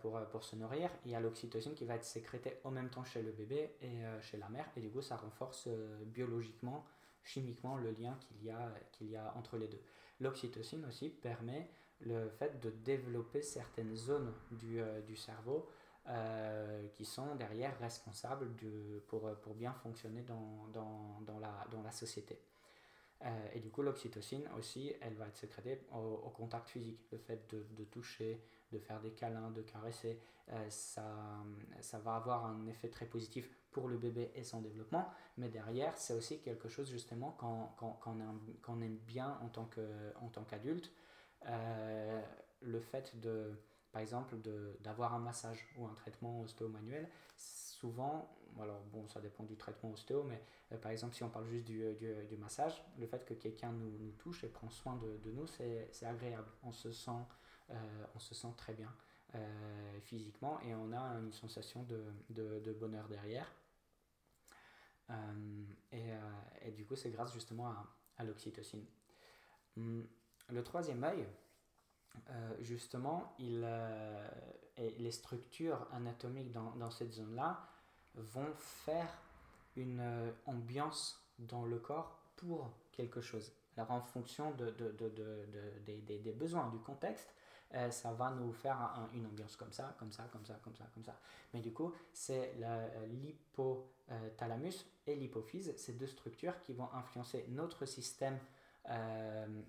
pour, 0.00 0.20
pour, 0.30 0.44
se 0.44 0.56
nourrir, 0.56 0.90
il 1.04 1.10
y 1.10 1.14
a 1.14 1.20
l'oxytocine 1.20 1.74
qui 1.74 1.84
va 1.84 1.96
être 1.96 2.04
sécrétée 2.04 2.58
en 2.64 2.70
même 2.70 2.88
temps 2.88 3.04
chez 3.04 3.22
le 3.22 3.32
bébé 3.32 3.74
et 3.82 3.98
chez 4.22 4.36
la 4.38 4.48
mère, 4.48 4.66
et 4.76 4.80
du 4.80 4.90
coup 4.90 5.02
ça 5.02 5.16
renforce 5.16 5.68
biologiquement 6.06 6.84
chimiquement 7.24 7.76
le 7.76 7.90
lien 7.92 8.16
qu'il 8.20 8.44
y, 8.44 8.50
a, 8.50 8.72
y 9.00 9.16
a 9.16 9.34
entre 9.36 9.56
les 9.56 9.68
deux. 9.68 9.80
L'oxytocine 10.20 10.84
aussi 10.86 11.08
permet 11.08 11.68
le 12.00 12.28
fait 12.28 12.60
de 12.60 12.70
développer 12.70 13.42
certaines 13.42 13.96
zones 13.96 14.32
du, 14.50 14.80
euh, 14.80 15.00
du 15.02 15.16
cerveau 15.16 15.68
euh, 16.08 16.86
qui 16.88 17.04
sont 17.04 17.34
derrière 17.36 17.78
responsables 17.78 18.54
de, 18.56 19.02
pour, 19.08 19.34
pour 19.40 19.54
bien 19.54 19.72
fonctionner 19.72 20.22
dans, 20.22 20.66
dans, 20.72 21.20
dans, 21.22 21.38
la, 21.38 21.66
dans 21.70 21.82
la 21.82 21.92
société. 21.92 22.38
Euh, 23.22 23.48
et 23.54 23.60
du 23.60 23.70
coup, 23.70 23.82
l'oxytocine 23.82 24.48
aussi, 24.58 24.92
elle 25.00 25.14
va 25.14 25.26
être 25.28 25.36
sécrétée 25.36 25.80
au, 25.92 26.30
contact 26.30 26.68
physique. 26.68 27.00
Le 27.10 27.18
fait 27.18 27.50
de, 27.50 27.66
de, 27.76 27.84
toucher, 27.84 28.42
de 28.72 28.78
faire 28.78 29.00
des 29.00 29.12
câlins, 29.12 29.50
de 29.50 29.62
caresser, 29.62 30.20
euh, 30.50 30.66
ça, 30.68 31.04
ça 31.80 31.98
va 31.98 32.16
avoir 32.16 32.44
un 32.44 32.66
effet 32.66 32.88
très 32.88 33.06
positif 33.06 33.48
pour 33.70 33.88
le 33.88 33.96
bébé 33.96 34.30
et 34.34 34.44
son 34.44 34.60
développement. 34.60 35.08
Mais 35.38 35.48
derrière, 35.48 35.96
c'est 35.96 36.14
aussi 36.14 36.40
quelque 36.40 36.68
chose 36.68 36.90
justement 36.90 37.30
qu'on 37.38 38.20
aime, 38.20 38.82
aime, 38.82 38.96
bien 39.06 39.38
en 39.42 39.48
tant 39.48 40.44
qu'adulte. 40.44 40.92
Euh, 41.46 42.22
le 42.60 42.80
fait 42.80 43.18
de, 43.20 43.52
par 43.94 44.02
exemple, 44.02 44.34
d'avoir 44.80 45.14
un 45.14 45.20
massage 45.20 45.68
ou 45.78 45.86
un 45.86 45.94
traitement 45.94 46.40
ostéo-manuel, 46.40 47.08
souvent, 47.36 48.28
alors 48.60 48.80
bon, 48.92 49.06
ça 49.06 49.20
dépend 49.20 49.44
du 49.44 49.56
traitement 49.56 49.92
ostéo, 49.92 50.24
mais 50.24 50.42
euh, 50.72 50.78
par 50.78 50.90
exemple, 50.90 51.14
si 51.14 51.22
on 51.22 51.28
parle 51.28 51.46
juste 51.46 51.64
du, 51.64 51.94
du, 51.94 52.12
du 52.28 52.36
massage, 52.36 52.84
le 52.98 53.06
fait 53.06 53.24
que 53.24 53.34
quelqu'un 53.34 53.70
nous, 53.70 53.96
nous, 54.00 54.10
touche 54.18 54.42
et 54.42 54.48
prend 54.48 54.68
soin 54.68 54.96
de, 54.96 55.16
de 55.18 55.30
nous, 55.30 55.46
c'est 55.46 55.88
agréable. 56.02 56.48
On 56.64 56.72
se 56.72 56.90
sent, 56.90 57.12
euh, 57.70 58.06
on 58.16 58.18
se 58.18 58.34
sent 58.34 58.52
très 58.56 58.74
bien 58.74 58.92
euh, 59.36 60.00
physiquement 60.00 60.58
et 60.62 60.74
on 60.74 60.92
a 60.92 61.00
une 61.20 61.32
sensation 61.32 61.84
de, 61.84 62.02
de, 62.30 62.58
de 62.58 62.72
bonheur 62.72 63.06
derrière. 63.06 63.48
Et, 65.92 66.08
et, 66.62 66.72
du 66.72 66.84
coup, 66.84 66.96
c'est 66.96 67.10
grâce 67.10 67.32
justement 67.32 67.68
à, 67.68 67.86
à 68.16 68.24
l'oxytocine. 68.24 68.84
Hum, 69.76 70.04
le 70.48 70.64
troisième 70.64 71.04
œil, 71.04 71.28
justement, 72.60 73.34
il, 73.38 73.64
et 74.76 74.90
les 74.98 75.10
structures 75.10 75.86
anatomiques 75.92 76.52
dans, 76.52 76.90
cette 76.90 77.12
zone-là 77.12 77.60
vont 78.14 78.52
faire 78.54 79.08
une 79.76 80.00
euh, 80.00 80.30
ambiance 80.46 81.20
dans 81.38 81.64
le 81.64 81.78
corps 81.78 82.16
pour 82.36 82.70
quelque 82.92 83.20
chose. 83.20 83.52
Alors 83.76 83.90
en 83.90 84.00
fonction 84.00 84.52
de, 84.52 84.70
de, 84.70 84.92
de, 84.92 85.08
des, 85.86 86.32
besoins, 86.32 86.68
du 86.68 86.78
contexte, 86.78 87.34
euh, 87.74 87.90
ça 87.90 88.12
va 88.12 88.30
nous 88.30 88.52
faire 88.52 89.08
une 89.14 89.26
ambiance 89.26 89.56
comme 89.56 89.72
ça, 89.72 89.96
comme 89.98 90.12
ça, 90.12 90.28
comme 90.32 90.44
ça, 90.44 90.60
comme 90.62 90.76
ça, 90.76 90.84
comme 90.94 91.04
ça. 91.04 91.18
Mais 91.52 91.60
du 91.60 91.72
coup, 91.72 91.92
c'est 92.12 92.54
euh, 92.62 93.06
l'hypothalamus 93.06 94.86
et 95.08 95.16
l'hypophyse, 95.16 95.74
ces 95.76 95.94
deux 95.94 96.06
structures 96.06 96.60
qui 96.60 96.72
vont 96.72 96.88
influencer 96.92 97.46
notre 97.48 97.84
système, 97.84 98.38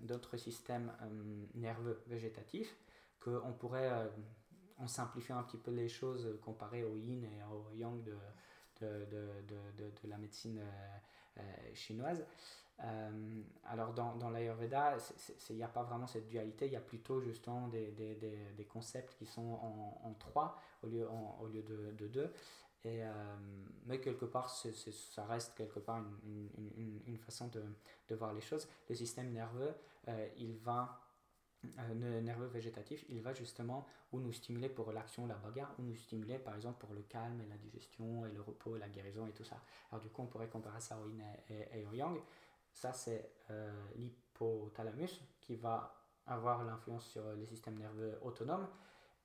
notre 0.02 0.36
système 0.36 0.92
nerveux 1.54 2.02
végétatif, 2.06 2.76
qu'on 3.20 3.52
pourrait, 3.52 3.90
en 4.78 4.88
simplifiant 4.88 5.38
un 5.38 5.42
petit 5.42 5.56
peu 5.56 5.70
les 5.70 5.88
choses, 5.88 6.38
comparé 6.42 6.84
au 6.84 6.96
yin 6.96 7.24
et 7.24 7.42
au 7.44 7.72
yang 7.74 8.02
de, 8.02 8.16
de, 8.80 9.06
de, 9.48 9.90
de, 10.02 10.08
la 10.08 10.18
médecine 10.18 10.58
euh, 10.58 11.38
euh, 11.38 11.42
chinoise. 11.74 12.24
Euh, 12.84 13.42
alors 13.64 13.94
dans, 13.94 14.16
dans 14.16 14.28
l'Ayurveda, 14.28 14.98
il 15.48 15.56
n'y 15.56 15.62
a 15.62 15.68
pas 15.68 15.82
vraiment 15.82 16.06
cette 16.06 16.28
dualité, 16.28 16.66
il 16.66 16.72
y 16.72 16.76
a 16.76 16.80
plutôt 16.80 17.22
justement 17.22 17.68
des, 17.68 17.90
des, 17.92 18.14
des, 18.14 18.64
concepts 18.64 19.14
qui 19.16 19.24
sont 19.24 19.58
en, 20.04 20.14
trois 20.18 20.60
au 20.82 20.88
lieu, 20.88 21.08
en, 21.08 21.38
au 21.40 21.46
lieu 21.46 21.62
de 21.62 22.06
deux. 22.06 22.30
Et, 22.84 23.02
mais 23.86 24.00
quelque 24.00 24.26
part, 24.26 24.48
ça 24.48 25.24
reste 25.24 25.56
quelque 25.56 25.80
part 25.80 25.98
une, 26.24 26.48
une, 26.76 27.00
une, 27.06 27.18
façon 27.18 27.48
de, 27.48 27.62
de, 28.08 28.14
voir 28.14 28.32
les 28.32 28.40
choses. 28.40 28.68
Le 28.88 28.94
système 28.94 29.32
nerveux, 29.32 29.74
il 30.36 30.56
va 30.58 31.06
euh, 31.78 32.20
nerveux 32.20 32.46
végétatif, 32.46 33.04
il 33.08 33.22
va 33.22 33.32
justement 33.32 33.86
ou 34.12 34.20
nous 34.20 34.32
stimuler 34.32 34.68
pour 34.68 34.92
l'action, 34.92 35.26
la 35.26 35.34
bagarre, 35.34 35.74
ou 35.78 35.82
nous 35.82 35.96
stimuler 35.96 36.38
par 36.38 36.54
exemple 36.54 36.78
pour 36.78 36.94
le 36.94 37.02
calme 37.02 37.40
et 37.40 37.46
la 37.46 37.56
digestion 37.56 38.26
et 38.26 38.32
le 38.32 38.40
repos, 38.40 38.76
la 38.76 38.88
guérison 38.88 39.26
et 39.26 39.32
tout 39.32 39.44
ça. 39.44 39.60
Alors 39.90 40.02
du 40.02 40.08
coup, 40.08 40.22
on 40.22 40.26
pourrait 40.26 40.48
comparer 40.48 40.80
ça 40.80 40.98
au 40.98 41.08
yin 41.08 41.24
et, 41.50 41.84
au 41.86 41.92
yang. 41.92 42.18
Ça, 42.72 42.92
c'est 42.92 43.30
euh, 43.50 43.72
l'hypothalamus 43.96 45.22
qui 45.40 45.56
va 45.56 45.94
avoir 46.26 46.64
l'influence 46.64 47.06
sur 47.06 47.32
les 47.34 47.46
systèmes 47.46 47.78
nerveux 47.78 48.18
autonomes. 48.22 48.68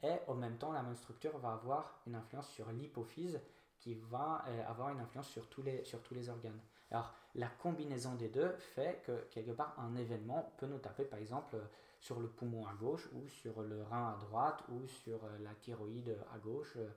Et 0.04 0.14
en 0.28 0.36
même 0.36 0.58
temps, 0.58 0.72
la 0.72 0.82
même 0.82 0.96
structure 0.96 1.38
va 1.38 1.54
avoir 1.54 2.02
une 2.08 2.16
influence 2.16 2.50
sur 2.50 2.72
l'hypophyse 2.72 3.40
qui 3.78 3.96
va 3.96 4.44
euh, 4.48 4.68
avoir 4.68 4.90
une 4.90 5.00
influence 5.00 5.30
sur 5.30 5.48
tous, 5.48 5.64
les, 5.64 5.84
sur 5.84 6.02
tous 6.02 6.14
les 6.14 6.30
organes. 6.30 6.60
Alors, 6.92 7.14
la 7.36 7.48
combinaison 7.48 8.16
des 8.16 8.28
deux 8.28 8.52
fait 8.76 9.02
que 9.06 9.24
quelque 9.32 9.52
part, 9.52 9.74
un 9.80 9.96
événement 9.96 10.54
peut 10.58 10.68
nous 10.68 10.80
taper, 10.80 11.06
par 11.06 11.20
exemple, 11.20 11.58
sur 12.02 12.20
le 12.20 12.28
poumon 12.28 12.66
à 12.68 12.74
gauche 12.74 13.08
ou 13.14 13.28
sur 13.30 13.62
le 13.62 13.84
rein 13.84 14.14
à 14.14 14.18
droite 14.18 14.64
ou 14.70 14.86
sur 14.88 15.24
euh, 15.24 15.38
la 15.40 15.54
thyroïde 15.56 16.18
à 16.34 16.40
gauche. 16.40 16.74
Euh, 16.76 16.90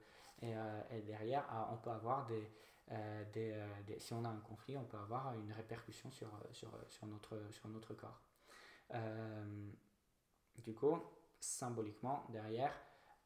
et, 0.43 0.57
euh, 0.57 0.83
et 0.91 1.03
derrière, 1.03 1.45
ah, 1.51 1.71
on 1.73 1.77
peut 1.77 1.91
avoir 1.91 2.27
des, 2.27 2.51
des, 3.33 3.55
des, 3.87 3.99
si 3.99 4.13
on 4.13 4.25
a 4.25 4.29
un 4.29 4.41
conflit, 4.41 4.77
on 4.77 4.85
peut 4.85 4.99
avoir 4.99 5.33
une 5.35 5.53
répercussion 5.53 6.11
sur, 6.11 6.29
sur, 6.53 6.69
sur, 6.89 7.07
notre, 7.07 7.41
sur 7.51 7.69
notre 7.69 7.95
corps. 7.95 8.21
du 10.59 10.75
coup, 10.75 10.99
symboliquement, 11.41 12.25
derrière, 12.29 12.75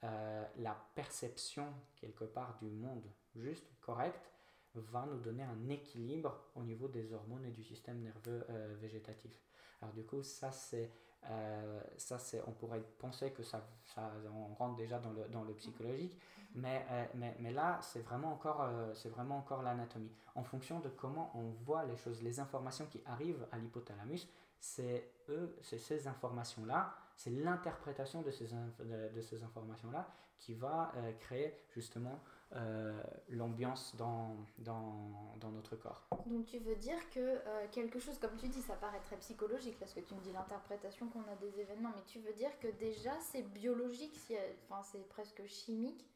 la 0.03 0.77
perception 0.95 1.67
quelque 1.97 2.25
part 2.25 2.57
du 2.61 2.71
monde 2.71 3.05
juste, 3.35 3.67
correct, 3.81 4.31
va 4.75 5.07
nous 5.07 5.19
donner 5.19 5.43
un 5.43 5.69
équilibre 5.69 6.39
au 6.55 6.63
niveau 6.63 6.89
des 6.89 7.13
hormones 7.13 7.45
et 7.45 7.51
du 7.51 7.65
système 7.65 8.01
nerveux 8.01 8.47
végétatif. 8.81 9.33
Alors 9.81 9.95
du 9.95 10.05
coup, 10.05 10.23
ça 10.23 10.53
c'est 10.53 10.91
euh, 11.31 11.81
ça, 11.97 12.19
c'est, 12.19 12.43
on 12.47 12.53
pourrait 12.53 12.83
penser 12.99 13.33
que 13.33 13.43
ça, 13.43 13.67
ça, 13.95 14.11
on 14.35 14.55
rentre 14.55 14.77
déjà 14.77 14.99
dans 14.99 15.11
le, 15.11 15.25
dans 15.29 15.43
le 15.43 15.53
psychologique, 15.55 16.19
mais, 16.55 16.87
euh, 16.91 17.05
mais, 17.15 17.37
mais, 17.41 17.53
là, 17.53 17.79
c'est 17.83 18.01
vraiment 18.01 18.33
encore, 18.33 18.63
euh, 18.63 18.95
c'est 18.95 19.09
vraiment 19.09 19.39
encore 19.39 19.63
l'anatomie. 19.63 20.13
En 20.35 20.43
fonction 20.43 20.81
de 20.81 20.89
comment 20.89 21.31
on 21.35 21.51
voit 21.65 21.85
les 21.85 21.97
choses, 21.97 22.23
les 22.23 22.41
informations 22.41 22.87
qui 22.87 23.03
arrivent 23.05 23.47
à 23.53 23.59
l'hypothalamus, 23.59 24.27
c'est 24.61 25.13
eux, 25.29 25.57
c'est 25.63 25.79
ces 25.79 26.07
informations-là, 26.09 26.95
c'est 27.19 27.31
l'interprétation 27.31 28.23
de 28.23 28.31
ces, 28.31 28.47
de, 28.47 29.21
ces 29.21 29.43
informations-là 29.43 30.09
qui 30.39 30.55
va 30.55 30.93
créer 31.19 31.53
justement 31.71 32.21
euh, 32.55 33.03
l'ambiance 33.29 33.95
dans, 33.97 34.37
dans, 34.59 35.35
dans, 35.41 35.51
notre 35.51 35.75
corps. 35.75 36.07
Donc 36.27 36.47
tu 36.47 36.59
veux 36.61 36.77
dire 36.77 37.11
que 37.11 37.19
euh, 37.19 37.67
quelque 37.73 37.99
chose, 37.99 38.19
comme 38.19 38.37
tu 38.37 38.49
dis, 38.49 38.63
ça 38.63 38.75
paraît 38.77 39.01
très 39.01 39.17
psychologique, 39.17 39.79
là 39.81 39.87
que 39.87 40.01
tu 40.01 40.15
me 40.15 40.21
dis, 40.21 40.33
l'interprétation 40.33 41.09
qu'on 41.09 41.25
a 41.25 41.35
des 41.41 41.61
événements, 41.61 41.91
mais 41.95 42.05
tu 42.07 42.21
veux 42.21 42.33
dire 42.33 42.57
que 42.61 42.69
déjà 42.69 43.13
c'est 43.21 43.43
biologique, 43.43 44.17
enfin 44.65 44.83
c'est 44.85 45.07
presque 45.09 45.45
chimique, 45.47 46.09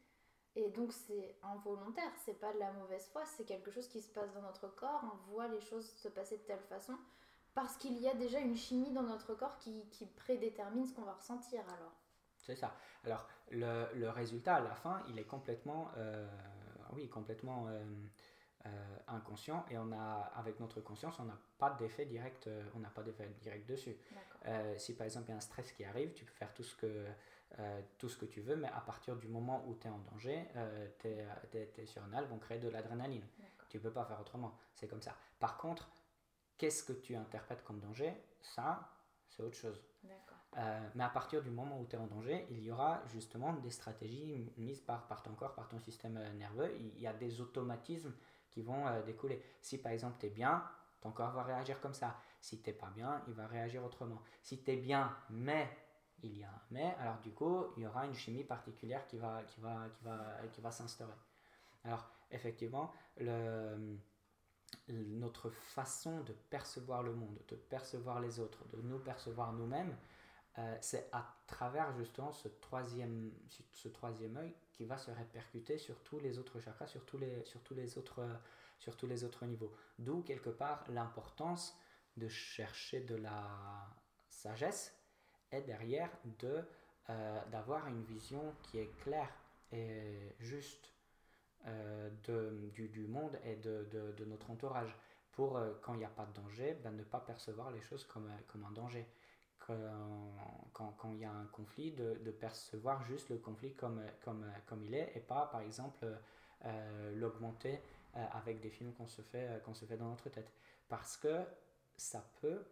et 0.55 0.69
donc 0.69 0.93
c'est 0.93 1.35
involontaire, 1.43 2.11
c'est 2.25 2.39
pas 2.39 2.53
de 2.53 2.59
la 2.59 2.71
mauvaise 2.71 3.07
foi, 3.11 3.25
c'est 3.25 3.43
quelque 3.43 3.71
chose 3.71 3.87
qui 3.89 4.01
se 4.01 4.09
passe 4.09 4.33
dans 4.33 4.41
notre 4.41 4.73
corps, 4.73 5.03
on 5.03 5.31
voit 5.31 5.49
les 5.49 5.61
choses 5.61 5.87
se 5.97 6.07
passer 6.07 6.37
de 6.37 6.43
telle 6.43 6.61
façon, 6.61 6.97
parce 7.53 7.77
qu'il 7.77 7.99
y 7.99 8.07
a 8.07 8.13
déjà 8.13 8.39
une 8.39 8.55
chimie 8.55 8.91
dans 8.91 9.03
notre 9.03 9.35
corps 9.35 9.57
qui, 9.59 9.85
qui 9.91 10.05
prédétermine 10.05 10.85
ce 10.85 10.93
qu'on 10.93 11.03
va 11.03 11.13
ressentir 11.13 11.61
alors. 11.61 11.93
C'est 12.37 12.55
ça. 12.55 12.75
Alors, 13.05 13.27
le, 13.51 13.87
le, 13.95 14.09
résultat 14.09 14.55
à 14.55 14.61
la 14.61 14.75
fin, 14.75 15.01
il 15.09 15.17
est 15.17 15.23
complètement, 15.23 15.91
euh, 15.97 16.27
oui, 16.93 17.07
complètement 17.07 17.67
euh, 17.69 17.83
euh, 18.65 18.69
inconscient 19.07 19.65
et 19.69 19.77
on 19.77 19.91
a, 19.93 20.31
avec 20.35 20.59
notre 20.59 20.81
conscience, 20.81 21.19
on 21.19 21.25
n'a 21.25 21.37
pas 21.57 21.69
d'effet 21.71 22.05
direct, 22.05 22.49
on 22.75 22.79
n'a 22.79 22.89
pas 22.89 23.03
d'effet 23.03 23.29
direct 23.41 23.67
dessus. 23.69 23.95
Si 24.77 24.93
par 24.93 25.05
exemple 25.05 25.27
il 25.27 25.31
y 25.31 25.33
a 25.33 25.37
un 25.37 25.41
stress 25.41 25.71
qui 25.71 25.85
arrive, 25.85 26.13
tu 26.13 26.25
peux 26.25 26.33
faire 26.33 26.53
tout 26.53 26.63
ce 26.63 26.75
que, 26.75 27.05
tout 27.97 28.09
ce 28.09 28.17
que 28.17 28.25
tu 28.25 28.41
veux, 28.41 28.57
mais 28.57 28.67
à 28.67 28.81
partir 28.81 29.15
du 29.15 29.27
moment 29.29 29.63
où 29.67 29.75
tu 29.75 29.87
es 29.87 29.89
en 29.89 29.99
danger, 29.99 30.45
tes, 30.99 31.25
tes, 31.51 31.67
tes 31.67 31.85
surrénales 31.85 32.25
vont 32.25 32.39
créer 32.39 32.59
de 32.59 32.67
l'adrénaline. 32.67 33.25
Tu 33.69 33.79
peux 33.79 33.91
pas 33.91 34.03
faire 34.03 34.19
autrement. 34.19 34.57
C'est 34.75 34.87
comme 34.87 35.01
ça. 35.01 35.15
Par 35.39 35.57
contre, 35.57 35.89
qu'est-ce 36.57 36.83
que 36.83 36.93
tu 36.93 37.15
interprètes 37.15 37.63
comme 37.63 37.79
danger 37.79 38.13
Ça, 38.41 38.89
c'est 39.27 39.43
autre 39.43 39.57
chose. 39.57 39.81
Euh, 40.57 40.89
mais 40.93 41.03
à 41.03 41.09
partir 41.09 41.41
du 41.41 41.49
moment 41.49 41.79
où 41.79 41.85
tu 41.85 41.95
es 41.95 41.99
en 41.99 42.05
danger, 42.05 42.45
il 42.51 42.63
y 42.63 42.71
aura 42.71 43.01
justement 43.07 43.53
des 43.53 43.71
stratégies 43.71 44.51
mises 44.57 44.81
par, 44.81 45.07
par 45.07 45.23
ton 45.23 45.33
corps, 45.33 45.55
par 45.55 45.67
ton 45.67 45.79
système 45.79 46.17
euh, 46.17 46.33
nerveux. 46.33 46.71
Il 46.77 46.99
y 47.01 47.07
a 47.07 47.13
des 47.13 47.41
automatismes 47.41 48.13
qui 48.51 48.61
vont 48.61 48.85
euh, 48.87 49.01
découler. 49.01 49.41
Si 49.61 49.79
par 49.79 49.91
exemple 49.91 50.17
tu 50.19 50.27
es 50.27 50.29
bien, 50.29 50.63
ton 51.01 51.11
corps 51.11 51.31
va 51.31 51.43
réagir 51.43 51.81
comme 51.81 51.93
ça. 51.93 52.15
Si 52.39 52.61
tu 52.61 52.69
n'es 52.69 52.75
pas 52.75 52.91
bien, 52.91 53.23
il 53.27 53.33
va 53.33 53.47
réagir 53.47 53.83
autrement. 53.83 54.21
Si 54.43 54.61
tu 54.63 54.71
es 54.71 54.75
bien, 54.75 55.15
mais 55.31 55.75
il 56.21 56.37
y 56.37 56.43
a 56.43 56.49
un 56.49 56.61
mais, 56.71 56.95
alors 56.99 57.17
du 57.19 57.31
coup, 57.31 57.65
il 57.75 57.83
y 57.83 57.87
aura 57.87 58.05
une 58.05 58.13
chimie 58.13 58.43
particulière 58.43 59.05
qui 59.07 59.17
va, 59.17 59.43
qui 59.43 59.59
va, 59.59 59.89
qui 59.93 60.03
va, 60.03 60.47
qui 60.51 60.61
va 60.61 60.71
s'instaurer. 60.71 61.13
Alors 61.83 62.07
effectivement, 62.31 62.93
le 63.17 63.97
notre 64.89 65.49
façon 65.49 66.21
de 66.21 66.33
percevoir 66.49 67.03
le 67.03 67.13
monde, 67.13 67.39
de 67.47 67.55
percevoir 67.55 68.19
les 68.19 68.39
autres, 68.39 68.65
de 68.69 68.81
nous 68.81 68.99
percevoir 68.99 69.53
nous-mêmes, 69.53 69.95
euh, 70.59 70.77
c'est 70.81 71.09
à 71.11 71.35
travers 71.47 71.95
justement 71.97 72.31
ce 72.31 72.47
troisième, 72.47 73.31
ce 73.71 73.87
troisième 73.87 74.37
œil 74.37 74.53
qui 74.71 74.85
va 74.85 74.97
se 74.97 75.09
répercuter 75.09 75.77
sur 75.77 75.99
tous 76.03 76.19
les 76.19 76.37
autres 76.37 76.59
chakras, 76.59 76.87
sur 76.87 77.03
tous 77.05 77.17
les, 77.17 77.43
sur 77.45 77.61
tous 77.61 77.73
les, 77.73 77.97
autres, 77.97 78.23
sur 78.79 78.95
tous 78.95 79.07
les 79.07 79.23
autres 79.23 79.45
niveaux. 79.45 79.73
D'où 79.97 80.21
quelque 80.21 80.49
part 80.49 80.83
l'importance 80.89 81.75
de 82.17 82.27
chercher 82.27 83.01
de 83.01 83.15
la 83.15 83.49
sagesse 84.29 84.95
et 85.51 85.61
derrière 85.61 86.11
de, 86.39 86.63
euh, 87.09 87.45
d'avoir 87.49 87.87
une 87.87 88.03
vision 88.03 88.53
qui 88.61 88.77
est 88.77 88.91
claire 89.01 89.33
et 89.71 90.35
juste 90.39 90.92
de, 92.25 92.69
du, 92.73 93.07
monde 93.07 93.39
et 93.45 93.55
de, 93.55 93.87
de, 94.17 94.25
notre 94.25 94.49
entourage. 94.51 94.95
pour, 95.31 95.59
quand 95.81 95.93
il 95.93 95.99
n'y 95.99 96.05
a 96.05 96.09
pas 96.09 96.25
de 96.25 96.33
danger, 96.33 96.77
ben, 96.83 96.91
ne 96.91 97.03
pas 97.03 97.19
percevoir 97.19 97.71
les 97.71 97.81
choses 97.81 98.03
comme, 98.05 98.29
comme 98.47 98.65
un 98.65 98.71
danger. 98.71 99.07
Quand, 99.59 100.93
quand, 100.97 101.11
il 101.13 101.19
y 101.19 101.25
a 101.25 101.31
un 101.31 101.45
conflit, 101.45 101.91
de, 101.91 102.19
de, 102.25 102.31
percevoir 102.31 103.01
juste 103.03 103.29
le 103.29 103.37
conflit 103.37 103.73
comme, 103.75 104.01
comme, 104.21 104.45
comme 104.65 104.83
il 104.83 104.93
est 104.93 105.13
et 105.15 105.21
pas, 105.21 105.45
par 105.45 105.61
exemple, 105.61 106.05
l'augmenter 107.13 107.79
avec 108.13 108.59
des 108.59 108.69
films 108.69 108.93
qu'on 108.93 109.07
se, 109.07 109.21
fait, 109.21 109.63
qu'on 109.63 109.73
se 109.73 109.85
fait 109.85 109.95
dans 109.95 110.09
notre 110.09 110.29
tête. 110.29 110.51
Parce 110.89 111.15
que 111.15 111.45
ça 111.95 112.23
peut 112.41 112.65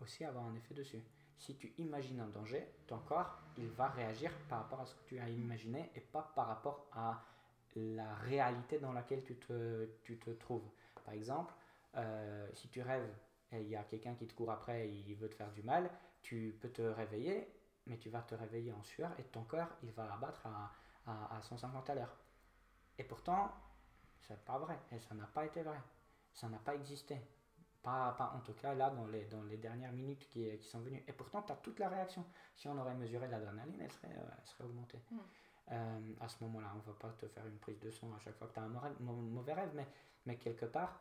aussi 0.00 0.24
avoir 0.24 0.46
un 0.46 0.54
effet 0.54 0.74
dessus. 0.74 1.02
Si 1.38 1.56
tu 1.56 1.72
imagines 1.78 2.20
un 2.20 2.28
danger, 2.28 2.66
ton 2.86 2.98
corps, 2.98 3.38
il 3.56 3.68
va 3.68 3.88
réagir 3.88 4.32
par 4.48 4.60
rapport 4.60 4.80
à 4.80 4.86
ce 4.86 4.94
que 4.94 5.04
tu 5.04 5.18
as 5.18 5.28
imaginé 5.28 5.90
et 5.94 6.00
pas 6.00 6.32
par 6.34 6.48
rapport 6.48 6.88
à 6.92 7.22
la 7.96 8.14
réalité 8.14 8.78
dans 8.78 8.92
laquelle 8.92 9.22
tu 9.24 9.36
te, 9.36 9.86
tu 10.02 10.18
te 10.18 10.30
trouves. 10.30 10.68
Par 11.04 11.14
exemple, 11.14 11.54
euh, 11.96 12.48
si 12.54 12.68
tu 12.68 12.82
rêves 12.82 13.08
et 13.52 13.62
il 13.62 13.68
y 13.68 13.76
a 13.76 13.84
quelqu'un 13.84 14.14
qui 14.14 14.26
te 14.26 14.34
court 14.34 14.50
après 14.50 14.88
et 14.88 15.04
il 15.08 15.14
veut 15.16 15.28
te 15.28 15.34
faire 15.34 15.50
du 15.52 15.62
mal, 15.62 15.90
tu 16.22 16.56
peux 16.60 16.68
te 16.68 16.82
réveiller, 16.82 17.48
mais 17.86 17.96
tu 17.98 18.10
vas 18.10 18.22
te 18.22 18.34
réveiller 18.34 18.72
en 18.72 18.82
sueur 18.82 19.10
et 19.18 19.24
ton 19.24 19.44
corps, 19.44 19.70
il 19.82 19.90
va 19.92 20.12
abattre 20.12 20.46
à, 20.46 20.72
à, 21.06 21.36
à 21.36 21.42
150 21.42 21.88
à 21.90 21.94
l'heure. 21.94 22.16
Et 22.98 23.04
pourtant, 23.04 23.50
c'est 24.20 24.44
pas 24.44 24.58
vrai, 24.58 24.78
et 24.92 24.98
ça 24.98 25.14
n'a 25.14 25.26
pas 25.26 25.46
été 25.46 25.62
vrai. 25.62 25.80
Ça 26.34 26.48
n'a 26.48 26.58
pas 26.58 26.74
existé. 26.74 27.18
Pas, 27.82 28.12
pas, 28.18 28.32
en 28.36 28.40
tout 28.40 28.52
cas 28.54 28.74
là 28.74 28.90
dans 28.90 29.06
les, 29.06 29.24
dans 29.26 29.42
les 29.44 29.56
dernières 29.56 29.92
minutes 29.92 30.28
qui, 30.28 30.44
qui 30.58 30.68
sont 30.68 30.80
venues. 30.80 31.02
Et 31.06 31.12
pourtant, 31.12 31.42
tu 31.42 31.52
as 31.52 31.56
toute 31.56 31.78
la 31.78 31.88
réaction. 31.88 32.24
Si 32.56 32.68
on 32.68 32.76
aurait 32.76 32.94
mesuré 32.94 33.28
l'adrénaline, 33.28 33.80
elle 33.80 33.92
serait, 33.92 34.08
euh, 34.08 34.30
elle 34.36 34.46
serait 34.46 34.64
augmentée. 34.64 35.00
Mm. 35.10 35.18
Euh, 35.70 35.98
à 36.20 36.28
ce 36.28 36.42
moment-là, 36.44 36.72
on 36.74 36.78
ne 36.78 36.92
va 36.92 36.98
pas 36.98 37.10
te 37.18 37.26
faire 37.26 37.46
une 37.46 37.58
prise 37.58 37.78
de 37.80 37.90
son 37.90 38.12
à 38.14 38.18
chaque 38.18 38.36
fois 38.36 38.46
que 38.48 38.54
tu 38.54 38.60
as 38.60 38.62
un 38.62 38.68
mauvais 39.00 39.52
rêve, 39.52 39.84
mais, 40.26 40.36
quelque 40.36 40.66
part, 40.66 41.00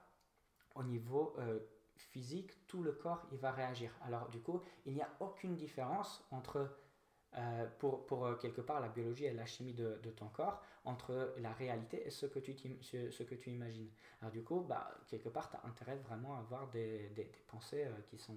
au 0.75 0.83
niveau 0.83 1.35
euh, 1.39 1.59
physique, 1.95 2.51
tout 2.67 2.83
le 2.83 2.91
corps, 2.91 3.25
il 3.31 3.37
va 3.39 3.51
réagir. 3.51 3.91
Alors 4.03 4.29
du 4.29 4.39
coup, 4.39 4.61
il 4.85 4.93
n'y 4.93 5.01
a 5.01 5.09
aucune 5.19 5.55
différence 5.55 6.23
entre 6.31 6.69
euh, 7.37 7.67
pour, 7.79 8.37
quelque 8.39 8.61
part 8.61 8.79
la 8.79 8.87
biologie 8.87 9.25
et 9.25 9.33
la 9.33 9.45
chimie 9.45 9.73
de, 9.73 9.97
ton 10.15 10.27
corps 10.29 10.61
entre 10.85 11.33
la 11.39 11.51
réalité 11.51 12.05
et 12.07 12.09
ce 12.09 12.25
que 12.25 12.39
tu, 12.39 12.53
imagines. 13.49 13.89
Alors 14.21 14.31
du 14.31 14.43
coup, 14.43 14.61
bah, 14.61 14.91
quelque 15.07 15.29
part, 15.29 15.49
tu 15.49 15.57
as 15.57 15.67
intérêt 15.67 15.97
vraiment 15.97 16.35
à 16.35 16.39
avoir 16.39 16.67
des, 16.69 17.11
pensées 17.47 17.87
qui, 18.09 18.17
sont, 18.17 18.35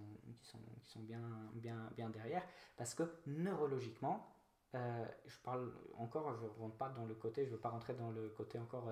bien 1.54 2.10
derrière 2.10 2.44
parce 2.76 2.94
que 2.94 3.04
neurologiquement, 3.26 4.28
je 4.72 5.38
parle 5.42 5.72
encore, 5.98 6.34
je 6.34 6.44
ne 6.44 6.48
rentre 6.60 6.76
pas 6.76 6.88
dans 6.90 7.06
le 7.06 7.14
côté, 7.14 7.44
je 7.46 7.50
veux 7.50 7.58
pas 7.58 7.70
rentrer 7.70 7.94
dans 7.94 8.10
le 8.10 8.28
côté 8.30 8.58
encore 8.58 8.90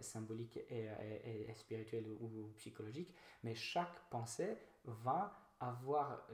symbolique 0.00 0.58
et, 0.70 0.88
spirituel 1.54 2.04
ou, 2.20 2.50
psychologique, 2.56 3.14
mais 3.44 3.54
chaque 3.54 4.00
pensée 4.10 4.56
va 4.84 5.32
avoir, 5.60 6.26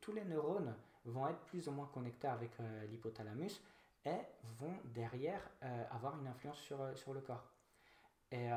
tous 0.00 0.12
les 0.12 0.24
neurones 0.24 0.74
vont 1.04 1.28
être 1.28 1.40
plus 1.46 1.68
ou 1.68 1.72
moins 1.72 1.86
connectés 1.86 2.28
avec 2.28 2.50
euh, 2.60 2.86
l'hypothalamus 2.86 3.60
et 4.04 4.18
vont 4.58 4.74
derrière 4.84 5.40
euh, 5.62 5.84
avoir 5.90 6.18
une 6.18 6.26
influence 6.26 6.58
sur, 6.58 6.80
euh, 6.80 6.94
sur 6.94 7.12
le 7.12 7.20
corps. 7.20 7.44
Et 8.30 8.48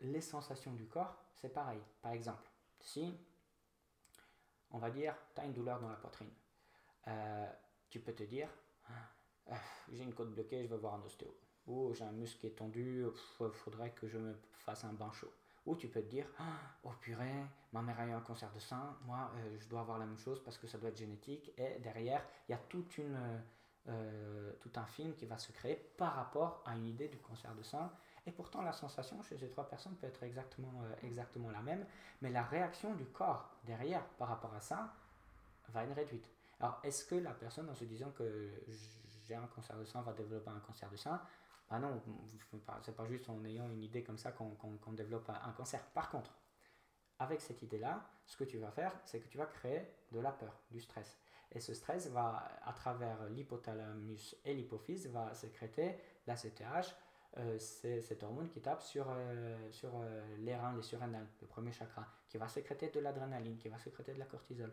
les 0.00 0.20
sensations 0.20 0.72
du 0.72 0.86
corps, 0.86 1.16
c'est 1.34 1.48
pareil. 1.48 1.80
Par 2.00 2.12
exemple, 2.12 2.48
si, 2.78 3.18
on 4.70 4.78
va 4.78 4.90
dire, 4.90 5.16
tu 5.34 5.40
as 5.40 5.44
une 5.44 5.52
douleur 5.52 5.80
dans 5.80 5.88
la 5.88 5.96
poitrine, 5.96 6.30
tu 7.96 8.02
peux 8.04 8.12
te 8.12 8.24
dire, 8.24 8.48
ah, 9.50 9.54
j'ai 9.90 10.02
une 10.02 10.12
côte 10.12 10.30
bloquée, 10.30 10.62
je 10.62 10.68
vais 10.68 10.76
voir 10.76 10.94
un 10.96 11.02
ostéo. 11.02 11.34
Ou 11.66 11.94
j'ai 11.94 12.04
un 12.04 12.12
muscle 12.12 12.38
qui 12.38 12.46
est 12.46 12.58
tendu, 12.58 13.06
il 13.40 13.50
faudrait 13.52 13.92
que 13.92 14.06
je 14.06 14.18
me 14.18 14.34
fasse 14.52 14.84
un 14.84 14.92
bain 14.92 15.10
chaud. 15.12 15.32
Ou 15.64 15.74
tu 15.76 15.88
peux 15.88 16.02
te 16.02 16.08
dire, 16.08 16.26
oh 16.84 16.90
purée, 17.00 17.42
ma 17.72 17.80
mère 17.80 17.98
a 17.98 18.06
eu 18.06 18.12
un 18.12 18.20
cancer 18.20 18.52
de 18.52 18.60
sein, 18.60 18.96
moi 19.06 19.32
euh, 19.36 19.56
je 19.58 19.66
dois 19.68 19.80
avoir 19.80 19.98
la 19.98 20.04
même 20.04 20.18
chose 20.18 20.42
parce 20.44 20.58
que 20.58 20.66
ça 20.66 20.76
doit 20.76 20.90
être 20.90 20.98
génétique. 20.98 21.50
Et 21.56 21.78
derrière, 21.78 22.22
il 22.48 22.52
y 22.52 22.54
a 22.54 22.58
toute 22.58 22.98
une, 22.98 23.18
euh, 23.88 24.52
tout 24.60 24.70
un 24.76 24.86
film 24.86 25.14
qui 25.14 25.24
va 25.24 25.38
se 25.38 25.50
créer 25.52 25.76
par 25.96 26.14
rapport 26.14 26.62
à 26.66 26.76
une 26.76 26.86
idée 26.86 27.08
du 27.08 27.18
cancer 27.18 27.54
de 27.54 27.62
sein. 27.62 27.90
Et 28.26 28.32
pourtant, 28.32 28.60
la 28.60 28.72
sensation 28.72 29.22
chez 29.22 29.38
ces 29.38 29.48
trois 29.48 29.68
personnes 29.68 29.96
peut 29.96 30.06
être 30.06 30.22
exactement, 30.22 30.82
euh, 30.82 30.94
exactement 31.02 31.50
la 31.50 31.62
même, 31.62 31.86
mais 32.20 32.30
la 32.30 32.42
réaction 32.42 32.94
du 32.94 33.06
corps 33.06 33.56
derrière 33.64 34.04
par 34.18 34.28
rapport 34.28 34.52
à 34.52 34.60
ça 34.60 34.92
va 35.70 35.82
être 35.82 35.94
réduite. 35.94 36.35
Alors, 36.60 36.80
est-ce 36.82 37.04
que 37.04 37.14
la 37.16 37.32
personne, 37.32 37.68
en 37.68 37.74
se 37.74 37.84
disant 37.84 38.10
que 38.10 38.50
j'ai 39.24 39.34
un 39.34 39.46
cancer 39.46 39.76
de 39.78 39.84
sein, 39.84 40.00
va 40.02 40.12
développer 40.12 40.50
un 40.50 40.60
cancer 40.60 40.90
de 40.90 40.96
sein 40.96 41.20
ah 41.70 41.80
non, 41.80 42.00
c'est 42.82 42.94
pas 42.94 43.06
juste 43.06 43.28
en 43.28 43.44
ayant 43.44 43.68
une 43.70 43.82
idée 43.82 44.04
comme 44.04 44.18
ça 44.18 44.30
qu'on 44.30 44.92
développe 44.92 45.28
un 45.28 45.52
cancer. 45.52 45.82
Par 45.86 46.10
contre, 46.10 46.32
avec 47.18 47.40
cette 47.40 47.62
idée-là, 47.62 48.08
ce 48.24 48.36
que 48.36 48.44
tu 48.44 48.58
vas 48.58 48.70
faire, 48.70 48.92
c'est 49.04 49.20
que 49.20 49.28
tu 49.28 49.38
vas 49.38 49.46
créer 49.46 49.82
de 50.12 50.20
la 50.20 50.30
peur, 50.30 50.60
du 50.70 50.80
stress. 50.80 51.18
Et 51.52 51.60
ce 51.60 51.74
stress 51.74 52.08
va, 52.08 52.48
à 52.64 52.72
travers 52.72 53.24
l'hypothalamus 53.30 54.36
et 54.44 54.54
l'hypophyse, 54.54 55.08
va 55.08 55.34
sécréter 55.34 55.96
l'ACTH, 56.26 56.94
euh, 57.38 57.58
c'est 57.58 58.00
cette 58.00 58.22
hormone 58.22 58.48
qui 58.48 58.60
tape 58.60 58.82
sur, 58.82 59.06
euh, 59.10 59.70
sur 59.70 59.90
euh, 59.94 60.36
les 60.38 60.56
reins, 60.56 60.74
les 60.74 60.82
surrénales, 60.82 61.26
le 61.40 61.46
premier 61.46 61.72
chakra, 61.72 62.06
qui 62.28 62.38
va 62.38 62.48
sécréter 62.48 62.88
de 62.90 63.00
l'adrénaline, 63.00 63.58
qui 63.58 63.68
va 63.68 63.78
sécréter 63.78 64.14
de 64.14 64.18
la 64.18 64.26
cortisol, 64.26 64.72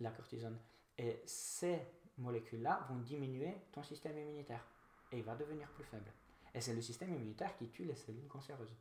la 0.00 0.10
cortisone. 0.10 0.58
Et 0.98 1.22
ces 1.26 1.80
molécules-là 2.18 2.86
vont 2.88 2.98
diminuer 2.98 3.54
ton 3.72 3.82
système 3.82 4.16
immunitaire 4.16 4.64
et 5.10 5.18
il 5.18 5.24
va 5.24 5.34
devenir 5.34 5.68
plus 5.70 5.84
faible. 5.84 6.12
Et 6.54 6.60
c'est 6.60 6.74
le 6.74 6.80
système 6.80 7.12
immunitaire 7.12 7.56
qui 7.56 7.68
tue 7.68 7.84
les 7.84 7.96
cellules 7.96 8.28
cancéreuses. 8.28 8.76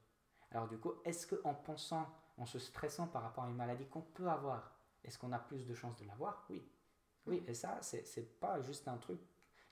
Alors 0.52 0.67
du 0.67 0.78
coup, 0.78 0.93
est-ce 1.04 1.28
qu'en 1.28 1.54
pensant, 1.56 2.08
en 2.38 2.45
se 2.45 2.60
stressant 2.60 3.08
par 3.08 3.23
rapport 3.23 3.43
à 3.45 3.49
une 3.49 3.56
maladie 3.56 3.88
qu'on 3.88 4.02
peut 4.02 4.28
avoir, 4.28 4.76
est-ce 5.04 5.17
qu'on 5.17 5.32
a 5.32 5.39
plus 5.39 5.65
de 5.65 5.73
chances 5.73 5.97
de 5.97 6.06
l'avoir? 6.06 6.45
Oui. 6.49 6.63
Oui, 7.26 7.43
et 7.47 7.54
ça, 7.54 7.80
c'est 7.82 8.39
pas 8.39 8.62
juste 8.62 8.88
un 8.88 8.97
truc, 8.97 9.19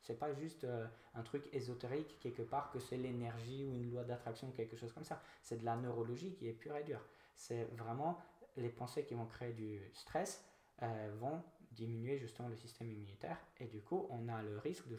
c'est 0.01 0.17
pas 0.17 0.33
juste 0.33 0.63
euh, 0.63 0.87
un 1.13 1.21
truc 1.21 1.49
ésotérique 1.53 2.17
quelque 2.19 2.43
part 2.43 2.71
que 2.71 2.79
c'est 2.79 2.97
l'énergie 2.97 3.65
ou 3.65 3.73
une 3.75 3.91
loi 3.91 4.03
d'attraction 4.03 4.47
ou 4.47 4.51
quelque 4.51 4.77
chose 4.77 4.93
comme 4.93 5.03
ça. 5.03 5.21
C'est 5.43 5.57
de 5.57 5.65
la 5.65 5.75
neurologie 5.75 6.33
qui 6.33 6.47
est 6.47 6.53
pure 6.53 6.77
et 6.77 6.83
dure. 6.83 7.05
C'est 7.35 7.65
vraiment 7.65 8.19
les 8.55 8.69
pensées 8.69 9.05
qui 9.05 9.15
vont 9.15 9.25
créer 9.25 9.53
du 9.53 9.81
stress 9.93 10.43
euh, 10.81 11.13
vont 11.19 11.43
diminuer 11.71 12.17
justement 12.17 12.49
le 12.49 12.55
système 12.55 12.89
immunitaire 12.89 13.37
et 13.59 13.67
du 13.67 13.81
coup 13.81 14.07
on 14.09 14.27
a 14.27 14.41
le 14.41 14.57
risque 14.59 14.87
de, 14.87 14.97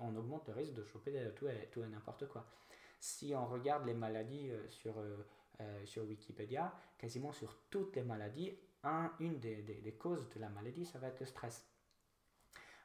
on 0.00 0.16
augmente 0.16 0.48
le 0.48 0.54
risque 0.54 0.74
de 0.74 0.84
choper 0.84 1.12
tout 1.36 1.48
et, 1.48 1.68
tout 1.70 1.82
et 1.82 1.86
n'importe 1.86 2.28
quoi. 2.28 2.46
Si 3.00 3.34
on 3.34 3.46
regarde 3.46 3.86
les 3.86 3.94
maladies 3.94 4.50
euh, 4.50 4.68
sur, 4.68 4.98
euh, 4.98 5.26
euh, 5.60 5.86
sur 5.86 6.04
Wikipédia, 6.04 6.72
quasiment 6.98 7.32
sur 7.32 7.56
toutes 7.70 7.96
les 7.96 8.02
maladies, 8.02 8.52
un, 8.84 9.10
une 9.20 9.40
des, 9.40 9.62
des, 9.62 9.80
des, 9.80 9.92
causes 9.92 10.28
de 10.30 10.40
la 10.40 10.50
maladie, 10.50 10.84
ça 10.84 10.98
va 10.98 11.08
être 11.08 11.20
le 11.20 11.26
stress. 11.26 11.66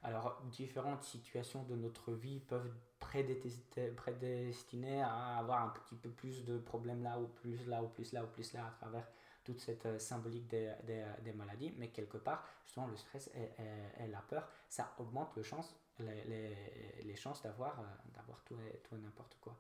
Alors, 0.04 0.42
différentes 0.46 1.04
situations 1.04 1.64
de 1.64 1.76
notre 1.76 2.14
vie 2.14 2.40
peuvent 2.40 2.72
prédestiner 3.00 5.02
à 5.02 5.38
avoir 5.38 5.64
un 5.64 5.70
petit 5.70 5.96
peu 5.96 6.10
plus 6.10 6.46
de 6.46 6.58
problèmes 6.60 7.04
là, 7.04 7.20
ou 7.20 7.28
plus 7.28 7.66
là, 7.66 7.84
ou 7.84 7.88
plus 7.88 8.14
là, 8.14 8.24
ou 8.24 8.28
plus 8.28 8.54
là, 8.54 8.68
à 8.68 8.72
travers 8.72 9.08
toute 9.46 9.62
cette 9.62 9.86
euh, 9.86 10.00
symbolique 10.00 10.48
des, 10.48 10.74
des, 10.84 11.06
des, 11.22 11.32
maladies, 11.32 11.74
mais 11.78 11.90
quelque 11.90 12.18
part, 12.18 12.46
justement, 12.66 12.88
le 12.88 12.98
stress 12.98 13.30
et, 13.36 14.04
et, 14.04 14.08
la 14.08 14.22
peur, 14.22 14.50
ça 14.68 14.94
augmente 14.98 15.34
le 15.38 15.44
chance, 15.44 15.78
les, 16.00 16.24
les, 16.26 16.56
les 17.04 17.16
chances 17.16 17.42
d'avoir 17.44 17.80
euh, 17.80 17.84
d'avoir 18.14 18.44
tout 18.44 18.58
et, 18.60 18.80
tout 18.80 18.98
n'importe 18.98 19.38
quoi. 19.40 19.58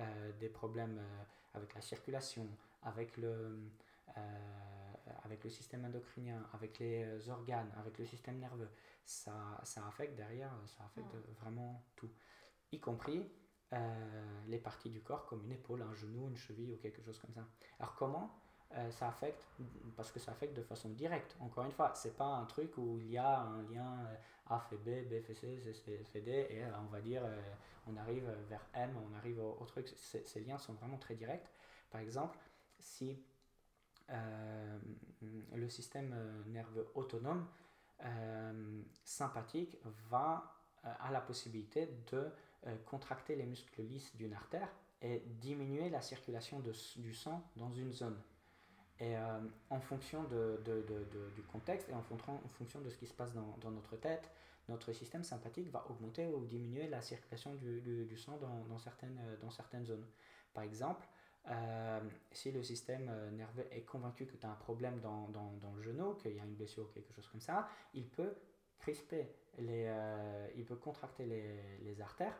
Euh, 0.00 0.32
des 0.38 0.48
problèmes 0.48 1.00
avec 1.54 1.74
la 1.74 1.80
circulation, 1.80 2.46
avec 2.82 3.16
le, 3.16 3.58
avec 5.24 5.42
le 5.44 5.50
système 5.50 5.84
endocrinien, 5.84 6.42
avec 6.52 6.78
les 6.78 7.28
organes, 7.28 7.70
avec 7.78 7.98
le 7.98 8.04
système 8.04 8.38
nerveux, 8.38 8.70
ça, 9.04 9.60
ça 9.64 9.86
affecte 9.86 10.16
derrière, 10.16 10.52
ça 10.66 10.84
affecte 10.84 11.14
vraiment 11.40 11.84
tout, 11.96 12.10
y 12.70 12.78
compris 12.78 13.28
les 14.46 14.58
parties 14.58 14.90
du 14.90 15.00
corps 15.00 15.26
comme 15.26 15.44
une 15.44 15.52
épaule, 15.52 15.82
un 15.82 15.94
genou, 15.94 16.28
une 16.28 16.36
cheville 16.36 16.72
ou 16.72 16.76
quelque 16.76 17.02
chose 17.02 17.18
comme 17.18 17.34
ça. 17.34 17.46
Alors 17.78 17.94
comment 17.96 18.40
euh, 18.76 18.90
ça 18.92 19.08
affecte, 19.08 19.48
parce 19.96 20.12
que 20.12 20.20
ça 20.20 20.30
affecte 20.30 20.56
de 20.56 20.62
façon 20.62 20.90
directe. 20.90 21.36
Encore 21.40 21.64
une 21.64 21.72
fois, 21.72 21.92
c'est 21.96 22.16
pas 22.16 22.26
un 22.26 22.44
truc 22.44 22.78
où 22.78 22.98
il 23.00 23.10
y 23.10 23.18
a 23.18 23.40
un 23.40 23.62
lien 23.62 24.06
euh, 24.06 24.14
A 24.48 24.60
fait 24.60 24.76
B, 24.76 25.08
B 25.08 25.20
fait 25.20 25.34
C, 25.34 25.60
C 25.72 26.04
fait 26.04 26.20
D, 26.20 26.46
et 26.48 26.62
euh, 26.62 26.68
on 26.80 26.86
va 26.86 27.00
dire, 27.00 27.22
on 27.88 27.96
arrive 27.96 28.30
vers 28.48 28.64
M, 28.74 28.96
on 29.10 29.16
arrive 29.16 29.40
au, 29.40 29.64
truc. 29.66 29.88
ces 29.96 30.40
liens 30.40 30.58
sont 30.58 30.74
vraiment 30.74 30.98
très 30.98 31.16
directs. 31.16 31.50
Par 31.90 32.00
exemple, 32.00 32.38
si 32.78 33.20
le 35.52 35.68
système 35.68 36.14
nerveux 36.46 36.88
autonome 36.94 37.46
sympathique 39.04 39.78
va 40.08 40.52
à 40.82 41.10
la 41.12 41.20
possibilité 41.20 41.88
de 42.10 42.28
contracter 42.86 43.36
les 43.36 43.46
muscles 43.46 43.82
lisses 43.82 44.14
d'une 44.16 44.32
artère 44.32 44.68
et 45.02 45.22
diminuer 45.40 45.90
la 45.90 46.02
circulation 46.02 46.60
de, 46.60 46.72
du 46.96 47.14
sang 47.14 47.42
dans 47.56 47.72
une 47.72 47.92
zone. 47.92 48.20
Et 49.00 49.16
euh, 49.16 49.40
en 49.70 49.80
fonction 49.80 50.24
de, 50.24 50.60
du 51.34 51.42
contexte 51.44 51.88
et 51.88 51.94
en, 51.94 52.02
fonction 52.02 52.80
de 52.80 52.90
ce 52.90 52.96
qui 52.98 53.06
se 53.06 53.14
passe 53.14 53.32
dans, 53.32 53.56
dans, 53.62 53.70
notre 53.70 53.96
tête, 53.96 54.30
notre 54.68 54.92
système 54.92 55.24
sympathique 55.24 55.70
va 55.70 55.86
augmenter 55.88 56.26
ou 56.26 56.44
diminuer 56.44 56.86
la 56.86 57.00
circulation 57.00 57.54
du, 57.54 57.80
du, 57.80 58.16
sang 58.18 58.36
dans, 58.36 58.64
dans, 58.68 58.78
certaines, 58.78 59.18
euh, 59.24 59.36
dans 59.40 59.50
certaines 59.50 59.86
zones. 59.86 60.04
Par 60.52 60.64
exemple, 60.64 61.06
euh, 61.48 62.00
si 62.30 62.52
le 62.52 62.62
système 62.62 63.10
nerveux 63.32 63.66
est 63.70 63.86
convaincu 63.86 64.26
que 64.26 64.36
tu 64.36 64.44
as 64.44 64.50
un 64.50 64.56
problème 64.56 65.00
dans, 65.00 65.30
le 65.74 65.82
genou, 65.82 66.14
qu'il 66.16 66.36
y 66.36 66.40
a 66.40 66.44
une 66.44 66.54
blessure 66.54 66.84
ou 66.84 66.92
quelque 66.92 67.12
chose 67.14 67.26
comme 67.28 67.40
ça, 67.40 67.68
il 67.94 68.06
peut 68.06 68.34
crisper, 68.78 69.34
les, 69.58 69.90
il 70.56 70.64
peut 70.66 70.76
contracter 70.76 71.24
les, 71.24 71.78
les, 71.82 72.00
artères. 72.02 72.38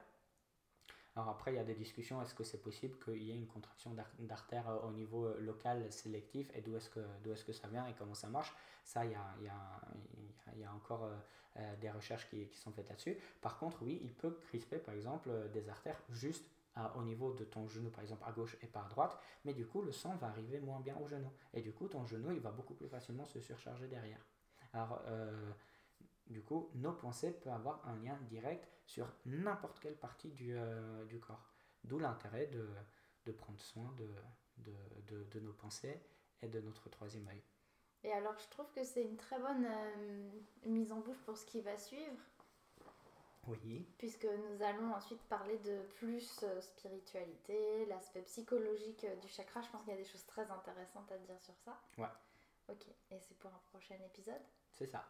Alors 1.16 1.28
après, 1.28 1.52
il 1.52 1.56
y 1.56 1.58
a 1.58 1.64
des 1.64 1.74
discussions, 1.74 2.22
est-ce 2.22 2.34
que 2.34 2.44
c'est 2.44 2.62
possible 2.62 2.96
qu'il 3.04 3.22
y 3.22 3.30
ait 3.30 3.36
une 3.36 3.48
contraction 3.48 3.94
d'artère 4.20 4.66
au 4.84 4.92
niveau 4.92 5.28
local 5.38 5.90
sélectif 5.92 6.50
et 6.54 6.60
d'où 6.60 6.76
est-ce 6.76 6.88
que, 6.88 7.00
est-ce 7.30 7.44
que 7.44 7.52
ça 7.52 7.68
vient 7.68 7.86
et 7.86 7.94
comment 7.94 8.14
ça 8.14 8.28
marche? 8.28 8.54
Ça, 8.84 9.04
il 9.04 9.10
y 9.10 9.14
a, 9.14 9.34
il 9.40 9.44
y 9.44 9.48
a, 9.48 9.80
il 10.54 10.60
y 10.60 10.64
a 10.64 10.72
encore 10.72 11.10
des 11.80 11.90
recherches 11.90 12.28
qui, 12.30 12.46
qui 12.46 12.58
sont 12.58 12.70
faites 12.70 12.88
là-dessus. 12.88 13.18
Par 13.40 13.58
contre, 13.58 13.82
oui, 13.82 14.00
il 14.04 14.14
peut 14.14 14.38
crisper, 14.48 14.78
par 14.78 14.94
exemple, 14.94 15.30
des 15.52 15.68
artères 15.68 16.00
juste 16.10 16.46
au 16.94 17.02
niveau 17.02 17.32
de 17.32 17.44
ton 17.44 17.68
genou, 17.68 17.90
par 17.90 18.02
exemple 18.02 18.24
à 18.26 18.32
gauche 18.32 18.56
et 18.62 18.66
pas 18.66 18.82
à 18.84 18.88
droite, 18.88 19.18
mais 19.44 19.54
du 19.54 19.66
coup 19.66 19.82
le 19.82 19.92
sang 19.92 20.14
va 20.16 20.28
arriver 20.28 20.60
moins 20.60 20.80
bien 20.80 20.96
au 21.02 21.06
genou. 21.06 21.30
Et 21.52 21.62
du 21.62 21.72
coup 21.72 21.88
ton 21.88 22.06
genou 22.06 22.32
il 22.32 22.40
va 22.40 22.50
beaucoup 22.50 22.74
plus 22.74 22.88
facilement 22.88 23.26
se 23.26 23.40
surcharger 23.40 23.88
derrière. 23.88 24.24
Alors 24.72 25.02
euh, 25.06 25.52
du 26.28 26.42
coup 26.42 26.70
nos 26.74 26.92
pensées 26.92 27.32
peuvent 27.32 27.52
avoir 27.52 27.86
un 27.86 27.96
lien 27.96 28.16
direct 28.28 28.68
sur 28.90 29.06
n'importe 29.24 29.78
quelle 29.78 29.96
partie 29.96 30.32
du, 30.32 30.56
euh, 30.56 31.04
du 31.04 31.20
corps. 31.20 31.54
D'où 31.84 32.00
l'intérêt 32.00 32.48
de, 32.48 32.68
de, 33.24 33.32
prendre 33.32 33.60
soin 33.60 33.94
de, 33.96 34.08
de, 34.58 35.24
de, 35.30 35.40
nos 35.40 35.52
pensées 35.52 36.02
et 36.42 36.48
de 36.48 36.60
notre 36.60 36.88
troisième 36.90 37.28
œil. 37.28 37.42
Et 38.02 38.12
alors 38.12 38.36
je 38.36 38.48
trouve 38.48 38.70
que 38.72 38.82
c'est 38.82 39.02
une 39.02 39.16
très 39.16 39.38
bonne 39.38 39.64
euh, 39.64 40.30
mise 40.66 40.90
en 40.90 41.00
bouche 41.00 41.20
pour 41.24 41.36
ce 41.36 41.46
qui 41.46 41.60
va 41.60 41.78
suivre 41.78 42.20
oui. 43.46 43.88
Puisque 43.96 44.26
nous 44.26 44.62
allons 44.62 44.92
ensuite 44.92 45.22
parler 45.22 45.58
de 45.58 45.80
plus 45.96 46.40
euh, 46.42 46.60
spiritualité, 46.60 47.86
l'aspect 47.86 48.20
psychologique 48.22 49.06
du 49.22 49.28
chakra. 49.28 49.62
Je 49.62 49.68
pense 49.70 49.82
qu'il 49.82 49.92
y 49.92 49.96
a 49.96 49.98
des 49.98 50.04
choses 50.04 50.26
très 50.26 50.48
intéressantes 50.50 51.10
à 51.10 51.18
dire 51.18 51.40
sur 51.40 51.56
ça. 51.64 51.80
Ouais. 51.96 52.06
Ok, 52.68 52.86
et 53.10 53.18
c'est 53.18 53.36
pour 53.38 53.50
un 53.50 53.62
prochain 53.70 53.96
épisode 54.04 54.42
C'est 54.74 54.86
ça. 54.86 55.04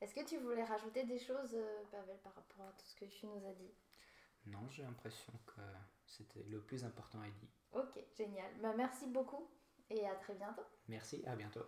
Est-ce 0.00 0.14
que 0.14 0.24
tu 0.24 0.38
voulais 0.38 0.64
rajouter 0.64 1.04
des 1.04 1.18
choses, 1.18 1.54
euh, 1.54 1.84
Pavel, 1.90 2.16
par 2.22 2.34
rapport 2.34 2.66
à 2.66 2.72
tout 2.72 2.86
ce 2.86 2.94
que 2.96 3.04
tu 3.04 3.26
nous 3.26 3.44
as 3.46 3.54
dit? 3.54 3.72
Non, 4.46 4.68
j'ai 4.70 4.82
l'impression 4.82 5.32
que 5.46 5.60
c'était 6.06 6.44
le 6.44 6.60
plus 6.60 6.84
important 6.84 7.20
à 7.20 7.28
dire. 7.28 7.48
Ok, 7.72 7.98
génial. 8.16 8.50
Bah, 8.62 8.72
merci 8.76 9.06
beaucoup 9.06 9.50
et 9.90 10.06
à 10.06 10.14
très 10.14 10.34
bientôt. 10.34 10.62
Merci, 10.88 11.22
à 11.26 11.34
bientôt. 11.36 11.64